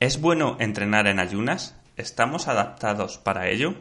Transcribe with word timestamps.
¿Es 0.00 0.20
bueno 0.20 0.56
entrenar 0.60 1.08
en 1.08 1.18
ayunas? 1.18 1.74
¿Estamos 1.96 2.46
adaptados 2.46 3.18
para 3.18 3.48
ello? 3.48 3.74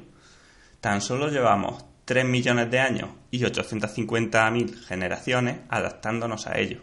Tan 0.82 1.00
solo 1.00 1.30
llevamos 1.30 1.86
3 2.06 2.26
millones 2.26 2.72
de 2.72 2.80
años 2.80 3.12
y 3.30 3.42
850.000 3.42 4.84
generaciones 4.84 5.60
adaptándonos 5.70 6.48
a 6.48 6.58
ello. 6.58 6.82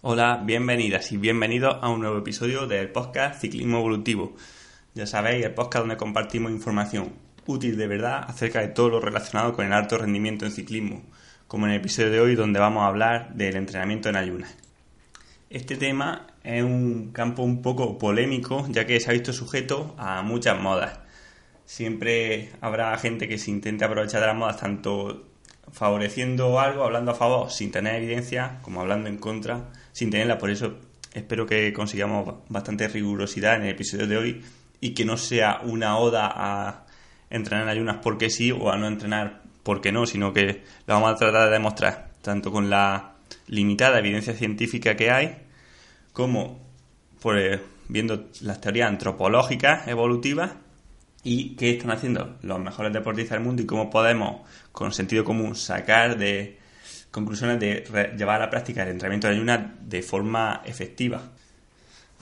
Hola, 0.00 0.42
bienvenidas 0.42 1.12
y 1.12 1.18
bienvenidos 1.18 1.76
a 1.82 1.90
un 1.90 2.00
nuevo 2.00 2.16
episodio 2.16 2.66
del 2.66 2.90
podcast 2.90 3.42
Ciclismo 3.42 3.80
Evolutivo. 3.80 4.34
Ya 4.94 5.06
sabéis, 5.06 5.42
el 5.46 5.54
podcast 5.54 5.84
donde 5.84 5.96
compartimos 5.96 6.52
información 6.52 7.14
útil 7.46 7.78
de 7.78 7.86
verdad 7.86 8.26
acerca 8.28 8.60
de 8.60 8.68
todo 8.68 8.90
lo 8.90 9.00
relacionado 9.00 9.54
con 9.54 9.64
el 9.64 9.72
alto 9.72 9.96
rendimiento 9.96 10.44
en 10.44 10.52
ciclismo, 10.52 11.02
como 11.48 11.64
en 11.64 11.72
el 11.72 11.80
episodio 11.80 12.10
de 12.10 12.20
hoy 12.20 12.34
donde 12.34 12.60
vamos 12.60 12.82
a 12.82 12.88
hablar 12.88 13.32
del 13.32 13.56
entrenamiento 13.56 14.10
en 14.10 14.16
ayunas. 14.16 14.54
Este 15.48 15.76
tema 15.76 16.26
es 16.44 16.62
un 16.62 17.10
campo 17.10 17.42
un 17.42 17.62
poco 17.62 17.96
polémico 17.96 18.66
ya 18.68 18.84
que 18.84 19.00
se 19.00 19.08
ha 19.08 19.14
visto 19.14 19.32
sujeto 19.32 19.94
a 19.96 20.20
muchas 20.20 20.60
modas. 20.60 20.98
Siempre 21.64 22.50
habrá 22.60 22.94
gente 22.98 23.28
que 23.28 23.38
se 23.38 23.50
intente 23.50 23.86
aprovechar 23.86 24.20
de 24.20 24.26
las 24.26 24.36
modas 24.36 24.58
tanto 24.58 25.24
favoreciendo 25.72 26.60
algo, 26.60 26.84
hablando 26.84 27.12
a 27.12 27.14
favor 27.14 27.50
sin 27.50 27.70
tener 27.70 27.94
evidencia, 27.94 28.58
como 28.60 28.82
hablando 28.82 29.08
en 29.08 29.16
contra 29.16 29.70
sin 29.92 30.10
tenerla. 30.10 30.36
Por 30.36 30.50
eso 30.50 30.74
espero 31.14 31.46
que 31.46 31.72
consigamos 31.72 32.34
bastante 32.50 32.88
rigurosidad 32.88 33.56
en 33.56 33.62
el 33.62 33.70
episodio 33.70 34.06
de 34.06 34.16
hoy 34.18 34.44
y 34.82 34.94
que 34.94 35.04
no 35.04 35.16
sea 35.16 35.60
una 35.62 35.96
oda 35.96 36.30
a 36.34 36.86
entrenar 37.30 37.62
en 37.62 37.70
ayunas 37.70 37.98
porque 38.02 38.28
sí 38.28 38.50
o 38.50 38.70
a 38.70 38.76
no 38.76 38.88
entrenar 38.88 39.40
porque 39.62 39.92
no, 39.92 40.06
sino 40.06 40.32
que 40.32 40.64
lo 40.86 40.94
vamos 40.94 41.12
a 41.12 41.16
tratar 41.16 41.46
de 41.46 41.52
demostrar 41.52 42.10
tanto 42.20 42.50
con 42.50 42.68
la 42.68 43.12
limitada 43.46 44.00
evidencia 44.00 44.34
científica 44.34 44.96
que 44.96 45.10
hay 45.12 45.36
como 46.12 46.60
por, 47.22 47.38
eh, 47.38 47.60
viendo 47.88 48.28
las 48.40 48.60
teorías 48.60 48.88
antropológicas 48.88 49.86
evolutivas 49.86 50.50
y 51.22 51.54
qué 51.54 51.70
están 51.70 51.92
haciendo 51.92 52.38
los 52.42 52.58
mejores 52.58 52.92
deportistas 52.92 53.38
del 53.38 53.46
mundo 53.46 53.62
y 53.62 53.66
cómo 53.66 53.88
podemos 53.88 54.40
con 54.72 54.92
sentido 54.92 55.22
común 55.22 55.54
sacar 55.54 56.18
de 56.18 56.58
conclusiones 57.12 57.60
de 57.60 58.14
llevar 58.18 58.42
a 58.42 58.46
la 58.46 58.50
práctica 58.50 58.82
el 58.82 58.88
entrenamiento 58.88 59.28
de 59.28 59.34
ayunas 59.34 59.60
de 59.80 60.02
forma 60.02 60.60
efectiva. 60.64 61.22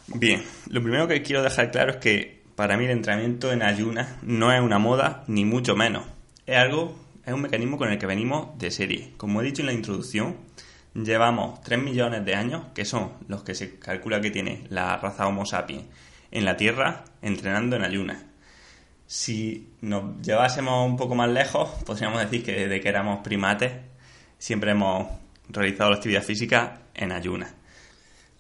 Bien, 0.08 0.42
lo 0.69 0.83
primero 0.83 1.08
que 1.08 1.22
quiero 1.22 1.42
dejar 1.42 1.70
claro 1.70 1.92
es 1.92 1.97
que 1.97 2.39
para 2.61 2.77
mí 2.77 2.84
el 2.84 2.91
entrenamiento 2.91 3.53
en 3.53 3.62
ayunas 3.62 4.16
no 4.20 4.53
es 4.53 4.61
una 4.61 4.78
moda, 4.78 5.25
ni 5.28 5.47
mucho 5.47 5.77
menos. 5.77 6.05
Es 6.44 6.58
algo, 6.58 6.94
es 7.25 7.33
un 7.33 7.41
mecanismo 7.41 7.78
con 7.78 7.91
el 7.91 7.98
que 7.98 8.05
venimos 8.05 8.58
de 8.58 8.70
serie. 8.70 9.14
Como 9.16 9.41
he 9.41 9.44
dicho 9.47 9.62
en 9.62 9.66
la 9.69 9.72
introducción, 9.72 10.36
llevamos 10.92 11.62
3 11.62 11.83
millones 11.83 12.22
de 12.22 12.34
años, 12.34 12.65
que 12.75 12.84
son 12.84 13.12
los 13.28 13.44
que 13.44 13.54
se 13.54 13.78
calcula 13.78 14.21
que 14.21 14.31
tiene 14.31 14.66
la 14.69 14.98
raza 14.98 15.26
Homo 15.26 15.47
sapiens 15.47 15.84
en 16.31 16.44
la 16.44 16.59
Tierra, 16.59 17.04
entrenando 17.22 17.76
en 17.76 17.82
ayunas. 17.82 18.26
Si 19.06 19.71
nos 19.81 20.21
llevásemos 20.21 20.87
un 20.87 20.98
poco 20.98 21.15
más 21.15 21.31
lejos, 21.31 21.71
podríamos 21.87 22.21
decir 22.21 22.44
que 22.44 22.53
desde 22.53 22.78
que 22.82 22.91
éramos 22.91 23.21
primates 23.21 23.72
siempre 24.37 24.72
hemos 24.72 25.09
realizado 25.48 25.92
la 25.92 25.97
actividad 25.97 26.22
física 26.22 26.82
en 26.92 27.12
ayunas. 27.12 27.54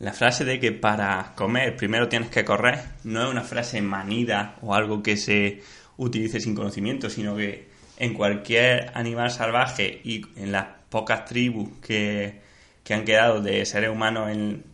La 0.00 0.14
frase 0.14 0.46
de 0.46 0.58
que 0.58 0.72
para 0.72 1.34
comer 1.36 1.76
primero 1.76 2.08
tienes 2.08 2.30
que 2.30 2.42
correr 2.42 2.80
no 3.04 3.22
es 3.22 3.30
una 3.30 3.44
frase 3.44 3.82
manida 3.82 4.56
o 4.62 4.74
algo 4.74 5.02
que 5.02 5.18
se 5.18 5.60
utilice 5.98 6.40
sin 6.40 6.54
conocimiento, 6.54 7.10
sino 7.10 7.36
que 7.36 7.68
en 7.98 8.14
cualquier 8.14 8.90
animal 8.94 9.30
salvaje 9.30 10.00
y 10.02 10.22
en 10.36 10.52
las 10.52 10.68
pocas 10.88 11.26
tribus 11.26 11.68
que, 11.82 12.40
que 12.82 12.94
han 12.94 13.04
quedado 13.04 13.42
de 13.42 13.66
seres 13.66 13.90
humanos 13.90 14.30
en, 14.30 14.64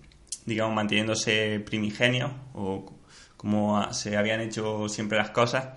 digamos, 0.44 0.76
manteniéndose 0.76 1.58
primigenios 1.58 2.30
o 2.54 2.94
como 3.36 3.92
se 3.92 4.16
habían 4.16 4.40
hecho 4.40 4.88
siempre 4.88 5.18
las 5.18 5.30
cosas, 5.30 5.70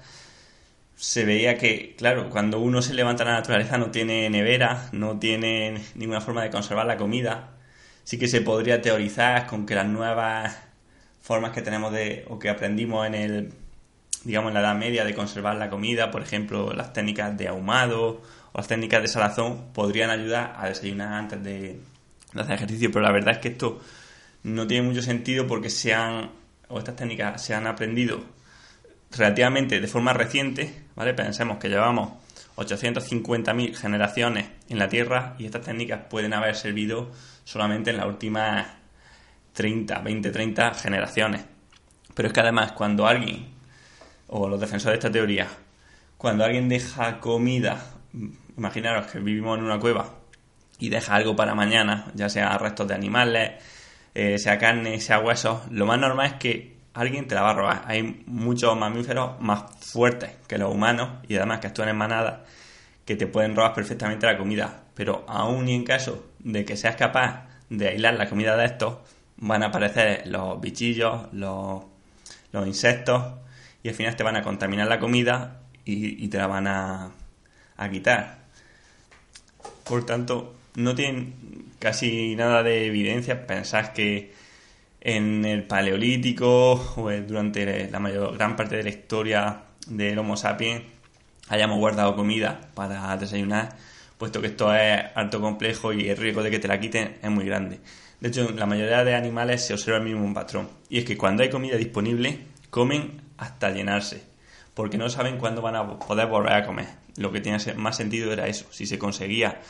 se 0.95 1.25
veía 1.25 1.57
que, 1.57 1.95
claro, 1.97 2.29
cuando 2.29 2.59
uno 2.59 2.83
se 2.83 2.93
levanta 2.93 3.23
a 3.23 3.27
la 3.27 3.33
naturaleza 3.33 3.79
no 3.79 3.89
tiene 3.89 4.29
nevera, 4.29 4.89
no 4.91 5.17
tiene 5.17 5.81
ninguna 5.95 6.21
forma 6.21 6.43
de 6.43 6.51
conservar 6.51 6.85
la 6.85 6.97
comida. 6.97 7.55
Sí 8.09 8.17
que 8.17 8.27
se 8.27 8.41
podría 8.41 8.81
teorizar 8.81 9.45
con 9.45 9.67
que 9.67 9.75
las 9.75 9.85
nuevas 9.85 10.57
formas 11.21 11.51
que 11.51 11.61
tenemos 11.61 11.93
de, 11.93 12.25
o 12.27 12.39
que 12.39 12.49
aprendimos 12.49 13.05
en 13.05 13.13
el, 13.13 13.53
digamos, 14.23 14.49
en 14.49 14.55
la 14.55 14.61
Edad 14.61 14.75
Media 14.75 15.05
de 15.05 15.13
conservar 15.13 15.57
la 15.57 15.69
comida, 15.69 16.09
por 16.09 16.23
ejemplo, 16.23 16.73
las 16.73 16.91
técnicas 16.91 17.37
de 17.37 17.47
ahumado 17.47 18.23
o 18.51 18.57
las 18.57 18.67
técnicas 18.67 19.03
de 19.03 19.09
salazón, 19.09 19.65
podrían 19.75 20.09
ayudar 20.09 20.55
a 20.57 20.69
desayunar 20.69 21.13
antes 21.13 21.43
de, 21.43 21.81
hacer 22.33 22.55
ejercicio. 22.55 22.89
Pero 22.91 23.05
la 23.05 23.11
verdad 23.11 23.35
es 23.35 23.37
que 23.37 23.49
esto 23.49 23.79
no 24.41 24.65
tiene 24.65 24.87
mucho 24.87 25.03
sentido 25.03 25.45
porque 25.45 25.69
se 25.69 25.93
han, 25.93 26.31
o 26.67 26.79
estas 26.79 26.95
técnicas 26.95 27.45
se 27.45 27.53
han 27.53 27.67
aprendido 27.67 28.23
relativamente 29.11 29.79
de 29.79 29.87
forma 29.87 30.13
reciente, 30.13 30.81
¿vale? 30.95 31.13
Pensemos 31.13 31.59
que 31.59 31.69
llevamos 31.69 32.13
850.000 32.55 33.75
generaciones 33.75 34.47
en 34.67 34.79
la 34.79 34.89
Tierra 34.89 35.35
y 35.37 35.45
estas 35.45 35.61
técnicas 35.61 36.01
pueden 36.09 36.33
haber 36.33 36.55
servido 36.55 37.11
solamente 37.49 37.89
en 37.89 37.97
las 37.97 38.05
últimas 38.05 38.67
30, 39.53 40.01
20, 40.01 40.29
30 40.29 40.73
generaciones. 40.75 41.45
Pero 42.13 42.27
es 42.27 42.33
que 42.33 42.41
además 42.41 42.73
cuando 42.73 43.07
alguien, 43.07 43.47
o 44.27 44.47
los 44.47 44.59
defensores 44.59 44.99
de 44.99 45.07
esta 45.07 45.11
teoría, 45.11 45.47
cuando 46.15 46.43
alguien 46.43 46.69
deja 46.69 47.19
comida, 47.19 47.81
imaginaros 48.55 49.07
que 49.07 49.17
vivimos 49.17 49.57
en 49.57 49.63
una 49.63 49.79
cueva 49.79 50.13
y 50.77 50.89
deja 50.89 51.15
algo 51.15 51.35
para 51.35 51.55
mañana, 51.55 52.11
ya 52.13 52.29
sea 52.29 52.55
restos 52.59 52.87
de 52.87 52.93
animales, 52.93 53.63
eh, 54.13 54.37
sea 54.37 54.59
carne, 54.59 55.01
sea 55.01 55.17
huesos, 55.17 55.71
lo 55.71 55.87
más 55.87 55.99
normal 55.99 56.27
es 56.27 56.33
que 56.33 56.77
alguien 56.93 57.27
te 57.27 57.33
la 57.33 57.41
va 57.41 57.49
a 57.49 57.55
robar. 57.55 57.83
Hay 57.87 58.23
muchos 58.27 58.77
mamíferos 58.77 59.41
más 59.41 59.63
fuertes 59.81 60.35
que 60.47 60.59
los 60.59 60.71
humanos 60.71 61.25
y 61.27 61.35
además 61.35 61.61
que 61.61 61.67
actúan 61.67 61.89
en 61.89 61.97
manada 61.97 62.45
que 63.05 63.15
te 63.15 63.25
pueden 63.25 63.55
robar 63.55 63.73
perfectamente 63.73 64.27
la 64.27 64.37
comida. 64.37 64.83
Pero 64.93 65.25
aún 65.27 65.67
y 65.67 65.73
en 65.73 65.83
caso 65.83 66.28
de 66.39 66.65
que 66.65 66.77
seas 66.77 66.95
capaz 66.95 67.47
de 67.69 67.89
aislar 67.89 68.15
la 68.15 68.29
comida 68.29 68.55
de 68.57 68.65
estos, 68.65 68.97
van 69.37 69.63
a 69.63 69.67
aparecer 69.67 70.27
los 70.27 70.59
bichillos, 70.59 71.27
los, 71.31 71.83
insectos 72.65 73.23
y 73.83 73.89
al 73.89 73.95
final 73.95 74.15
te 74.15 74.23
van 74.23 74.35
a 74.35 74.41
contaminar 74.41 74.87
la 74.87 74.99
comida 74.99 75.61
y, 75.85 76.27
te 76.27 76.37
la 76.37 76.47
van 76.47 76.67
a, 76.67 77.11
a 77.77 77.89
quitar. 77.89 78.39
Por 79.83 80.05
tanto, 80.05 80.55
no 80.75 80.93
tienen 80.93 81.33
casi 81.79 82.35
nada 82.35 82.61
de 82.63 82.85
evidencia. 82.87 83.47
Pensás 83.47 83.89
que 83.89 84.33
en 85.01 85.45
el 85.45 85.63
Paleolítico 85.63 86.73
o 86.95 87.11
durante 87.11 87.89
la 87.89 87.99
mayor 87.99 88.35
gran 88.37 88.55
parte 88.55 88.75
de 88.75 88.83
la 88.83 88.89
historia 88.89 89.63
del 89.87 90.19
Homo 90.19 90.37
sapiens 90.37 90.83
hayamos 91.47 91.79
guardado 91.79 92.15
comida 92.15 92.61
para 92.75 93.15
desayunar, 93.17 93.75
puesto 94.19 94.41
que 94.41 94.47
esto 94.47 94.75
es 94.75 95.01
alto 95.15 95.39
complejo 95.39 95.93
y 95.93 96.09
el 96.09 96.17
riesgo 96.17 96.43
de 96.43 96.51
que 96.51 96.59
te 96.59 96.67
la 96.67 96.77
quiten 96.79 97.17
es 97.23 97.31
muy 97.31 97.45
grande. 97.45 97.79
De 98.19 98.27
hecho, 98.27 98.49
en 98.49 98.59
la 98.59 98.65
mayoría 98.65 99.05
de 99.05 99.15
animales 99.15 99.65
se 99.65 99.73
observa 99.73 99.97
el 99.97 100.03
mismo 100.03 100.31
patrón, 100.33 100.67
y 100.89 100.99
es 100.99 101.05
que 101.05 101.17
cuando 101.17 101.41
hay 101.41 101.49
comida 101.49 101.77
disponible, 101.77 102.47
comen 102.69 103.21
hasta 103.37 103.71
llenarse, 103.71 104.21
porque 104.73 104.97
no 104.97 105.09
saben 105.09 105.37
cuándo 105.37 105.61
van 105.61 105.77
a 105.77 105.99
poder 105.99 106.27
volver 106.27 106.51
a 106.51 106.65
comer. 106.65 106.87
Lo 107.15 107.31
que 107.31 107.39
tiene 107.39 107.59
más 107.77 107.95
sentido 107.95 108.33
era 108.33 108.47
eso, 108.47 108.65
si 108.71 108.85
se 108.85 108.99
conseguía 108.99 109.61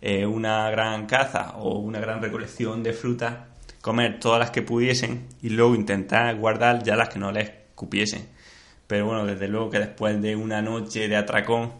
eh, 0.00 0.26
una 0.26 0.68
gran 0.70 1.06
caza 1.06 1.52
o 1.58 1.78
una 1.78 2.00
gran 2.00 2.20
recolección 2.20 2.82
de 2.82 2.94
frutas, 2.94 3.36
comer 3.80 4.18
todas 4.18 4.40
las 4.40 4.50
que 4.50 4.62
pudiesen 4.62 5.28
y 5.40 5.50
luego 5.50 5.76
intentar 5.76 6.34
guardar 6.34 6.82
ya 6.82 6.96
las 6.96 7.10
que 7.10 7.20
no 7.20 7.30
les 7.30 7.52
cupiesen. 7.76 8.28
Pero 8.88 9.06
bueno, 9.06 9.24
desde 9.24 9.46
luego 9.46 9.70
que 9.70 9.78
después 9.78 10.20
de 10.20 10.34
una 10.34 10.60
noche 10.62 11.06
de 11.06 11.16
atracón 11.16 11.72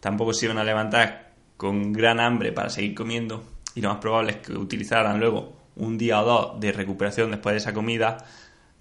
tampoco 0.00 0.32
se 0.32 0.46
iban 0.46 0.56
a 0.56 0.64
levantar 0.64 1.29
con 1.60 1.92
gran 1.92 2.20
hambre 2.20 2.52
para 2.52 2.70
seguir 2.70 2.94
comiendo 2.94 3.44
y 3.74 3.82
lo 3.82 3.90
más 3.90 3.98
probable 3.98 4.30
es 4.30 4.36
que 4.38 4.54
utilizaran 4.54 5.20
luego 5.20 5.52
un 5.76 5.98
día 5.98 6.22
o 6.22 6.24
dos 6.24 6.58
de 6.58 6.72
recuperación 6.72 7.30
después 7.30 7.52
de 7.52 7.58
esa 7.58 7.74
comida 7.74 8.16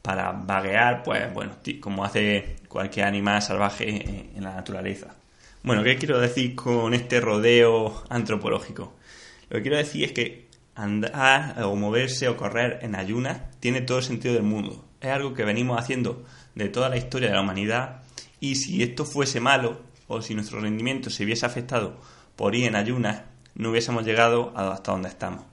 para 0.01 0.31
vaguear, 0.31 1.03
pues 1.03 1.33
bueno, 1.33 1.57
como 1.81 2.05
hace 2.05 2.55
cualquier 2.69 3.05
animal 3.05 3.41
salvaje 3.41 4.29
en 4.33 4.41
la 4.41 4.55
naturaleza. 4.55 5.13
Bueno, 5.61 5.83
¿qué 5.83 5.97
quiero 5.97 6.21
decir 6.21 6.55
con 6.55 6.93
este 6.93 7.19
rodeo 7.19 8.05
antropológico? 8.07 8.93
Lo 9.49 9.57
que 9.57 9.63
quiero 9.63 9.75
decir 9.75 10.05
es 10.05 10.13
que 10.13 10.47
andar 10.75 11.61
o 11.63 11.75
moverse 11.75 12.29
o 12.29 12.37
correr 12.37 12.79
en 12.81 12.95
ayunas 12.95 13.41
tiene 13.59 13.81
todo 13.81 13.97
el 13.97 14.05
sentido 14.05 14.35
del 14.35 14.43
mundo. 14.43 14.85
Es 15.01 15.09
algo 15.09 15.33
que 15.33 15.43
venimos 15.43 15.77
haciendo 15.77 16.23
de 16.55 16.69
toda 16.69 16.87
la 16.87 16.95
historia 16.95 17.27
de 17.27 17.35
la 17.35 17.41
humanidad 17.41 18.03
y 18.39 18.55
si 18.55 18.81
esto 18.83 19.03
fuese 19.03 19.41
malo 19.41 19.81
o 20.07 20.21
si 20.21 20.33
nuestro 20.33 20.61
rendimiento 20.61 21.09
se 21.09 21.25
hubiese 21.25 21.45
afectado 21.45 21.97
por 22.39 22.55
ir 22.55 22.67
en 22.67 22.77
ayunas, 22.77 23.23
no 23.53 23.69
hubiésemos 23.69 24.05
llegado 24.05 24.53
hasta 24.55 24.93
donde 24.93 25.09
estamos. 25.09 25.43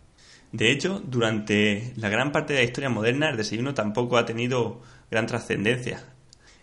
De 0.52 0.70
hecho, 0.70 1.02
durante 1.04 1.92
la 1.96 2.08
gran 2.08 2.30
parte 2.30 2.52
de 2.52 2.60
la 2.60 2.64
historia 2.64 2.88
moderna 2.88 3.28
el 3.28 3.36
desayuno 3.36 3.74
tampoco 3.74 4.16
ha 4.16 4.24
tenido 4.24 4.82
gran 5.10 5.26
trascendencia. 5.26 6.04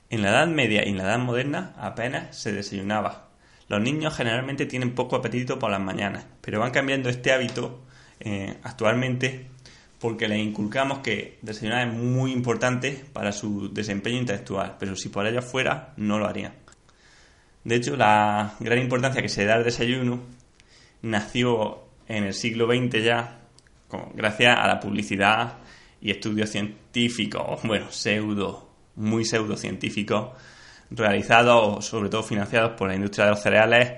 En 0.09 0.21
la 0.21 0.29
Edad 0.29 0.47
Media 0.47 0.85
y 0.85 0.91
en 0.91 0.97
la 0.97 1.03
Edad 1.03 1.19
Moderna 1.19 1.73
apenas 1.77 2.37
se 2.37 2.53
desayunaba. 2.53 3.31
Los 3.67 3.81
niños 3.81 4.15
generalmente 4.15 4.65
tienen 4.65 4.95
poco 4.95 5.17
apetito 5.17 5.59
por 5.59 5.69
las 5.69 5.81
mañanas, 5.81 6.25
pero 6.39 6.61
van 6.61 6.71
cambiando 6.71 7.09
este 7.09 7.33
hábito 7.33 7.81
eh, 8.21 8.55
actualmente 8.63 9.47
porque 9.99 10.29
les 10.29 10.39
inculcamos 10.39 10.99
que 10.99 11.37
desayunar 11.41 11.89
es 11.89 11.93
muy 11.93 12.31
importante 12.31 13.03
para 13.11 13.33
su 13.33 13.73
desempeño 13.73 14.19
intelectual, 14.19 14.77
pero 14.79 14.95
si 14.95 15.09
por 15.09 15.27
ello 15.27 15.41
fuera, 15.41 15.93
no 15.97 16.17
lo 16.17 16.27
harían. 16.27 16.62
De 17.63 17.75
hecho, 17.75 17.95
la 17.95 18.55
gran 18.59 18.79
importancia 18.79 19.21
que 19.21 19.29
se 19.29 19.45
da 19.45 19.55
al 19.55 19.63
desayuno 19.63 20.21
nació 21.01 21.83
en 22.07 22.25
el 22.25 22.33
siglo 22.33 22.67
XX 22.67 23.03
ya, 23.03 23.39
gracias 24.13 24.57
a 24.57 24.67
la 24.67 24.79
publicidad 24.79 25.59
y 26.01 26.11
estudios 26.11 26.49
científicos, 26.49 27.61
bueno, 27.63 27.91
pseudo, 27.91 28.69
muy 28.95 29.23
pseudocientíficos, 29.23 30.31
realizados, 30.91 31.85
sobre 31.85 32.09
todo 32.09 32.23
financiados 32.23 32.73
por 32.73 32.89
la 32.89 32.95
industria 32.95 33.25
de 33.25 33.31
los 33.31 33.41
cereales, 33.41 33.93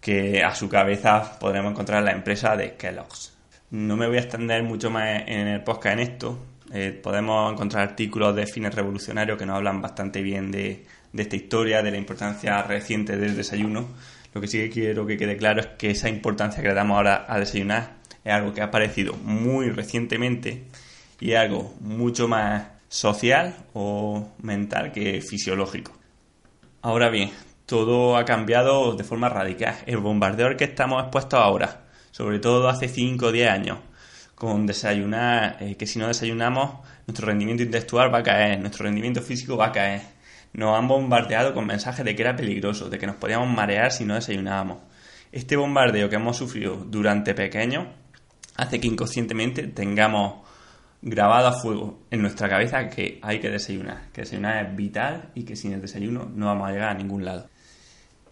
que 0.00 0.42
a 0.42 0.54
su 0.54 0.68
cabeza 0.68 1.38
podremos 1.38 1.70
encontrar 1.70 2.02
la 2.02 2.10
empresa 2.10 2.56
de 2.56 2.74
Kellogg's. 2.74 3.32
No 3.70 3.96
me 3.96 4.08
voy 4.08 4.16
a 4.16 4.20
extender 4.20 4.62
mucho 4.64 4.90
más 4.90 5.22
en 5.26 5.46
el 5.46 5.62
podcast 5.62 5.94
en 5.94 6.00
esto. 6.00 6.38
Eh, 6.72 6.98
podemos 7.02 7.52
encontrar 7.52 7.88
artículos 7.88 8.34
de 8.34 8.46
fines 8.46 8.74
revolucionarios 8.74 9.38
que 9.38 9.46
nos 9.46 9.56
hablan 9.56 9.80
bastante 9.80 10.20
bien 10.20 10.50
de, 10.50 10.84
de 11.12 11.22
esta 11.22 11.36
historia, 11.36 11.82
de 11.82 11.90
la 11.90 11.96
importancia 11.98 12.62
reciente 12.62 13.16
del 13.16 13.36
desayuno. 13.36 13.88
Lo 14.34 14.40
que 14.40 14.48
sí 14.48 14.58
que 14.58 14.70
quiero 14.70 15.06
que 15.06 15.16
quede 15.16 15.36
claro 15.36 15.60
es 15.60 15.66
que 15.78 15.90
esa 15.90 16.08
importancia 16.08 16.62
que 16.62 16.68
le 16.68 16.74
damos 16.74 16.96
ahora 16.96 17.26
a 17.28 17.38
desayunar 17.38 17.96
es 18.24 18.32
algo 18.32 18.52
que 18.54 18.60
ha 18.60 18.64
aparecido 18.64 19.14
muy 19.14 19.70
recientemente 19.70 20.64
y 21.20 21.32
es 21.32 21.38
algo 21.38 21.74
mucho 21.80 22.28
más 22.28 22.66
social 22.88 23.56
o 23.74 24.32
mental 24.42 24.92
que 24.92 25.20
fisiológico. 25.20 25.92
Ahora 26.82 27.10
bien, 27.10 27.30
todo 27.66 28.16
ha 28.16 28.24
cambiado 28.24 28.94
de 28.94 29.04
forma 29.04 29.28
radical. 29.28 29.76
El 29.86 29.98
bombardeo 29.98 30.48
al 30.48 30.56
que 30.56 30.64
estamos 30.64 31.02
expuestos 31.02 31.40
ahora, 31.40 31.84
sobre 32.10 32.38
todo 32.38 32.68
hace 32.68 32.88
5 32.88 33.26
o 33.26 33.32
10 33.32 33.50
años, 33.50 33.78
con 34.34 34.66
desayunar, 34.66 35.56
eh, 35.60 35.76
que 35.76 35.86
si 35.86 35.98
no 35.98 36.08
desayunamos, 36.08 36.80
nuestro 37.06 37.26
rendimiento 37.26 37.62
intelectual 37.62 38.12
va 38.12 38.18
a 38.18 38.22
caer, 38.22 38.58
nuestro 38.60 38.84
rendimiento 38.84 39.22
físico 39.22 39.56
va 39.56 39.66
a 39.66 39.72
caer. 39.72 40.02
Nos 40.52 40.78
han 40.78 40.88
bombardeado 40.88 41.54
con 41.54 41.66
mensajes 41.66 42.04
de 42.04 42.14
que 42.14 42.22
era 42.22 42.36
peligroso, 42.36 42.90
de 42.90 42.98
que 42.98 43.06
nos 43.06 43.16
podíamos 43.16 43.48
marear 43.48 43.90
si 43.90 44.04
no 44.04 44.14
desayunábamos. 44.14 44.78
Este 45.30 45.56
bombardeo 45.56 46.10
que 46.10 46.16
hemos 46.16 46.36
sufrido 46.36 46.76
durante 46.76 47.34
pequeños 47.34 47.86
hace 48.56 48.80
que 48.80 48.86
inconscientemente 48.86 49.66
tengamos 49.68 50.42
grabado 51.00 51.48
a 51.48 51.52
fuego 51.52 51.98
en 52.10 52.22
nuestra 52.22 52.48
cabeza 52.48 52.88
que 52.88 53.18
hay 53.22 53.40
que 53.40 53.50
desayunar, 53.50 54.10
que 54.12 54.20
desayunar 54.22 54.64
es 54.64 54.76
vital 54.76 55.30
y 55.34 55.42
que 55.42 55.56
sin 55.56 55.72
el 55.72 55.80
desayuno 55.80 56.30
no 56.32 56.46
vamos 56.46 56.68
a 56.68 56.72
llegar 56.72 56.90
a 56.90 56.94
ningún 56.94 57.24
lado. 57.24 57.48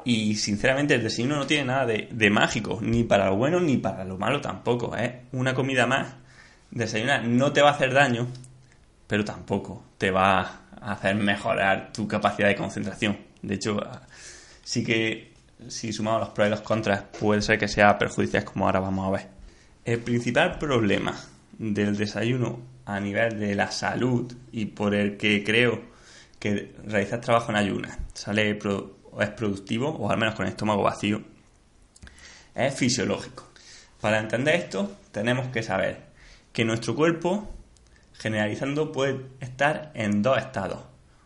Y 0.04 0.36
sinceramente 0.36 0.94
el 0.94 1.02
desayuno 1.02 1.36
no 1.36 1.46
tiene 1.46 1.64
nada 1.64 1.86
de, 1.86 2.30
mágico, 2.30 2.78
ni 2.80 3.04
para 3.04 3.26
lo 3.26 3.36
bueno 3.36 3.60
ni 3.60 3.76
para 3.76 4.04
lo 4.04 4.16
malo 4.16 4.40
tampoco. 4.40 4.96
Es 4.96 5.10
¿eh? 5.10 5.22
una 5.32 5.52
comida 5.52 5.86
más. 5.86 6.14
Desayunar 6.70 7.26
no 7.26 7.52
te 7.52 7.60
va 7.60 7.70
a 7.70 7.72
hacer 7.72 7.92
daño, 7.92 8.28
pero 9.06 9.24
tampoco 9.24 9.84
te 9.98 10.10
va 10.10 10.59
hacer 10.80 11.14
mejorar 11.16 11.92
tu 11.92 12.08
capacidad 12.08 12.48
de 12.48 12.56
concentración. 12.56 13.18
De 13.42 13.54
hecho, 13.54 13.80
sí 14.64 14.84
que 14.84 15.32
si 15.68 15.92
sumamos 15.92 16.20
los 16.20 16.30
pros 16.30 16.48
y 16.48 16.50
los 16.50 16.60
contras, 16.60 17.02
puede 17.18 17.42
ser 17.42 17.58
que 17.58 17.68
sea 17.68 17.98
perjudicial 17.98 18.44
como 18.44 18.66
ahora 18.66 18.80
vamos 18.80 19.06
a 19.06 19.10
ver. 19.10 19.28
El 19.84 20.00
principal 20.00 20.58
problema 20.58 21.18
del 21.58 21.96
desayuno 21.96 22.60
a 22.86 23.00
nivel 23.00 23.38
de 23.38 23.54
la 23.54 23.70
salud 23.70 24.32
y 24.52 24.66
por 24.66 24.94
el 24.94 25.16
que 25.16 25.44
creo 25.44 25.82
que 26.38 26.74
realizar 26.84 27.20
trabajo 27.20 27.50
en 27.50 27.56
ayunas 27.56 27.98
sale 28.14 28.50
es 28.50 29.28
productivo 29.36 29.90
o 29.90 30.10
al 30.10 30.18
menos 30.18 30.34
con 30.34 30.46
el 30.46 30.52
estómago 30.52 30.82
vacío 30.82 31.22
es 32.54 32.74
fisiológico. 32.74 33.48
Para 34.00 34.18
entender 34.18 34.54
esto 34.54 34.96
tenemos 35.12 35.48
que 35.48 35.62
saber 35.62 36.04
que 36.52 36.64
nuestro 36.64 36.96
cuerpo 36.96 37.48
generalizando 38.20 38.92
puede 38.92 39.28
estar 39.40 39.90
en 39.94 40.22
dos 40.22 40.36
estados 40.36 40.80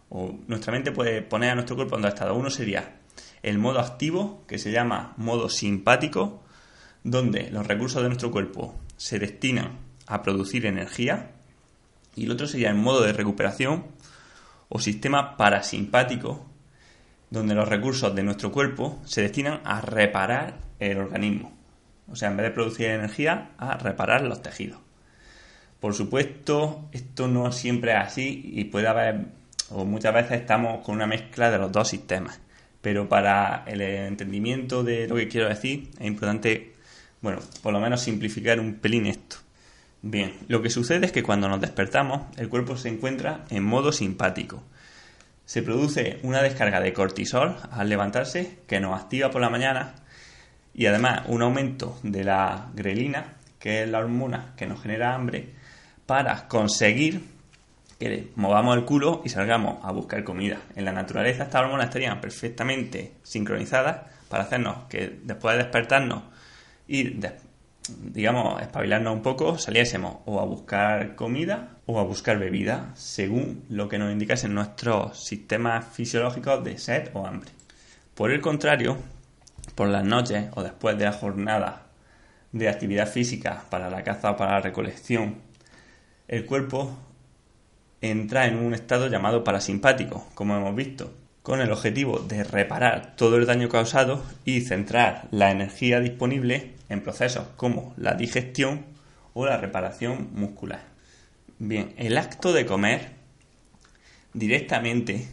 o 0.09 0.33
nuestra 0.47 0.73
mente 0.73 0.93
puede 0.93 1.23
poner 1.23 1.51
a 1.51 1.55
nuestro 1.57 1.75
cuerpo 1.75 1.97
en 1.97 2.03
dos 2.03 2.15
estados. 2.15 2.39
Uno 2.39 2.51
sería 2.51 3.01
el 3.43 3.59
modo 3.59 3.81
activo 3.81 4.45
que 4.47 4.59
se 4.59 4.71
llama 4.71 5.13
modo 5.17 5.49
simpático 5.49 6.45
donde 7.03 7.51
los 7.51 7.67
recursos 7.67 8.01
de 8.01 8.09
nuestro 8.09 8.31
cuerpo 8.31 8.79
se 8.97 9.19
destinan 9.19 9.79
a 10.07 10.23
producir 10.23 10.67
energía 10.67 11.33
y 12.15 12.27
el 12.27 12.31
otro 12.31 12.47
sería 12.47 12.71
el 12.71 12.77
modo 12.77 13.03
de 13.03 13.13
recuperación 13.13 13.87
o 14.69 14.79
sistema 14.79 15.37
parasimpático 15.37 16.47
donde 17.31 17.57
los 17.57 17.69
recursos 17.69 18.15
de 18.15 18.23
nuestro 18.23 18.53
cuerpo 18.53 19.03
se 19.05 19.23
destinan 19.23 19.61
a 19.65 19.81
reparar 19.81 20.61
el 20.79 20.99
organismo. 20.99 21.53
O 22.09 22.15
sea, 22.15 22.31
en 22.31 22.37
vez 22.37 22.47
de 22.47 22.53
producir 22.53 22.87
energía, 22.87 23.51
a 23.59 23.77
reparar 23.79 24.23
los 24.23 24.43
tejidos. 24.43 24.84
Por 25.85 25.93
supuesto, 25.93 26.89
esto 26.93 27.29
no 27.29 27.53
siempre 27.53 27.93
es 27.93 27.99
así 27.99 28.53
y 28.55 28.65
puede 28.65 28.89
haber, 28.89 29.27
o 29.69 29.85
muchas 29.85 30.15
veces 30.15 30.41
estamos 30.41 30.83
con 30.83 30.95
una 30.95 31.07
mezcla 31.07 31.51
de 31.51 31.59
los 31.59 31.71
dos 31.71 31.91
sistemas. 31.91 32.41
Pero 32.81 33.07
para 33.07 33.65
el 33.67 33.83
entendimiento 33.83 34.83
de 34.83 35.07
lo 35.07 35.17
que 35.17 35.29
quiero 35.29 35.47
decir, 35.47 35.91
es 36.01 36.07
importante, 36.07 36.73
bueno, 37.21 37.41
por 37.63 37.75
lo 37.75 37.81
menos 37.81 38.01
simplificar 38.01 38.61
un 38.61 38.77
pelín 38.77 39.05
esto. 39.05 39.37
Bien, 40.01 40.33
lo 40.49 40.63
que 40.63 40.71
sucede 40.71 41.05
es 41.05 41.13
que 41.13 41.23
cuando 41.23 41.51
nos 41.51 41.61
despertamos, 41.61 42.35
el 42.39 42.49
cuerpo 42.49 42.79
se 42.79 42.89
encuentra 42.89 43.45
en 43.51 43.63
modo 43.63 43.93
simpático. 43.93 44.63
Se 45.45 45.61
produce 45.61 46.19
una 46.23 46.41
descarga 46.41 46.81
de 46.81 46.95
cortisol 46.95 47.57
al 47.71 47.91
levantarse 47.91 48.61
que 48.67 48.81
nos 48.81 48.99
activa 48.99 49.31
por 49.31 49.43
la 49.43 49.51
mañana 49.51 49.97
y 50.73 50.87
además 50.87 51.25
un 51.29 51.43
aumento 51.43 51.99
de 52.03 52.25
la 52.25 52.71
grelina, 52.75 53.35
que 53.59 53.83
es 53.83 53.89
la 53.91 53.99
hormona 53.99 54.55
que 54.57 54.67
nos 54.67 54.81
genera 54.81 55.15
hambre, 55.15 55.63
para 56.07 56.49
conseguir 56.49 57.23
que 57.99 58.33
movamos 58.37 58.77
el 58.77 58.85
culo 58.85 59.23
y 59.25 59.29
salgamos 59.29 59.85
a 59.85 59.93
buscar 59.93 60.25
comida. 60.25 60.59
En 60.77 60.85
la 60.85 60.93
naturaleza 60.93 61.45
estas 61.45 61.63
hormonas 61.63 61.87
estarían 61.87 62.21
perfectamente 62.21 63.13
sincronizadas 63.23 64.11
para 64.29 64.45
hacernos 64.45 64.89
que 64.89 65.21
después 65.23 65.57
de 65.57 65.63
despertarnos 65.63 66.23
y 66.87 67.19
digamos, 67.89 68.61
espabilarnos 68.63 69.15
un 69.15 69.23
poco, 69.23 69.59
saliésemos 69.59 70.19
o 70.25 70.41
a 70.41 70.45
buscar 70.45 71.15
comida 71.15 71.77
o 71.87 71.99
a 71.99 72.05
buscar 72.05 72.39
bebida, 72.39 72.93
según 72.95 73.65
lo 73.69 73.89
que 73.89 73.99
nos 73.99 74.13
indicasen 74.13 74.55
nuestros 74.55 75.23
sistemas 75.23 75.85
fisiológicos 75.93 76.65
de 76.65 76.79
sed 76.79 77.11
o 77.13 77.27
hambre. 77.27 77.51
Por 78.15 78.31
el 78.31 78.41
contrario, 78.41 78.97
por 79.75 79.89
las 79.89 80.05
noches 80.05 80.47
o 80.55 80.63
después 80.63 80.97
de 80.97 81.05
la 81.05 81.13
jornada 81.13 81.83
de 82.53 82.69
actividad 82.69 83.09
física 83.09 83.65
para 83.69 83.91
la 83.91 84.03
caza 84.03 84.31
o 84.31 84.37
para 84.37 84.53
la 84.53 84.61
recolección, 84.61 85.37
el 86.29 86.47
cuerpo 86.47 86.97
entra 88.01 88.47
en 88.47 88.57
un 88.57 88.75
estado 88.75 89.09
llamado 89.09 89.45
parasimpático, 89.45 90.27
como 90.35 90.57
hemos 90.57 90.75
visto, 90.75 91.13
con 91.43 91.61
el 91.61 91.71
objetivo 91.71 92.21
de 92.21 92.45
reparar 92.45 93.17
todo 93.17 93.37
el 93.37 93.47
daño 93.47 93.69
causado 93.69 94.25
y 94.45 94.63
centrar 94.63 95.29
la 95.31 95.51
energía 95.51 96.01
disponible 96.01 96.75
en 96.89 97.03
procesos 97.03 97.49
como 97.57 97.95
la 97.97 98.15
digestión 98.15 98.87
o 99.35 99.45
la 99.45 99.59
reparación 99.59 100.31
muscular. 100.35 100.81
Bien, 101.59 101.95
el 101.99 102.17
acto 102.17 102.53
de 102.53 102.67
comer 102.67 103.11
directamente 104.33 105.29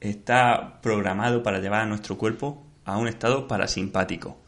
está 0.00 0.80
programado 0.82 1.42
para 1.42 1.60
llevar 1.60 1.82
a 1.82 1.86
nuestro 1.86 2.16
cuerpo 2.16 2.64
a 2.84 2.96
un 2.96 3.08
estado 3.08 3.48
parasimpático. 3.48 4.38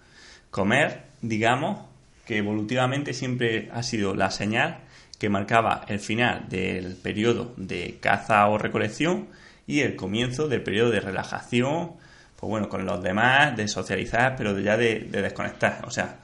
Comer, 0.50 1.04
digamos, 1.22 1.87
que 2.26 2.38
evolutivamente 2.38 3.14
siempre 3.14 3.70
ha 3.72 3.82
sido 3.82 4.14
la 4.14 4.30
señal 4.30 4.80
que 5.18 5.28
marcaba 5.28 5.84
el 5.88 5.98
final 5.98 6.48
del 6.48 6.94
periodo 6.94 7.52
de 7.56 7.98
caza 8.00 8.48
o 8.48 8.56
recolección 8.56 9.28
y 9.66 9.80
el 9.80 9.96
comienzo 9.96 10.48
del 10.48 10.62
periodo 10.62 10.90
de 10.90 11.00
relajación, 11.00 11.92
pues 12.37 12.48
bueno, 12.48 12.68
con 12.68 12.87
los 12.87 13.02
demás, 13.02 13.56
de 13.56 13.68
socializar, 13.68 14.37
pero 14.37 14.58
ya 14.58 14.76
de, 14.76 15.00
desconectar. 15.10 15.82
O 15.87 15.90
sea, 15.90 16.20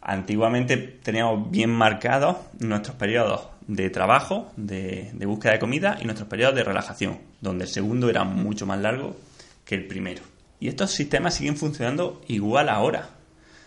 antiguamente 0.00 0.76
teníamos 0.76 1.50
bien 1.50 1.70
marcados 1.70 2.38
nuestros 2.58 2.96
periodos 2.96 3.48
de 3.66 3.90
trabajo, 3.90 4.50
de, 4.56 5.10
de 5.12 5.26
búsqueda 5.26 5.52
de 5.52 5.58
comida 5.58 5.98
y 6.00 6.04
nuestros 6.04 6.28
periodos 6.28 6.56
de 6.56 6.64
relajación, 6.64 7.18
donde 7.40 7.64
el 7.64 7.70
segundo 7.70 8.10
era 8.10 8.24
mucho 8.24 8.66
más 8.66 8.80
largo 8.80 9.16
que 9.64 9.74
el 9.74 9.86
primero. 9.86 10.22
Y 10.58 10.68
estos 10.68 10.90
sistemas 10.90 11.34
siguen 11.34 11.56
funcionando 11.56 12.22
igual 12.28 12.68
ahora. 12.68 13.10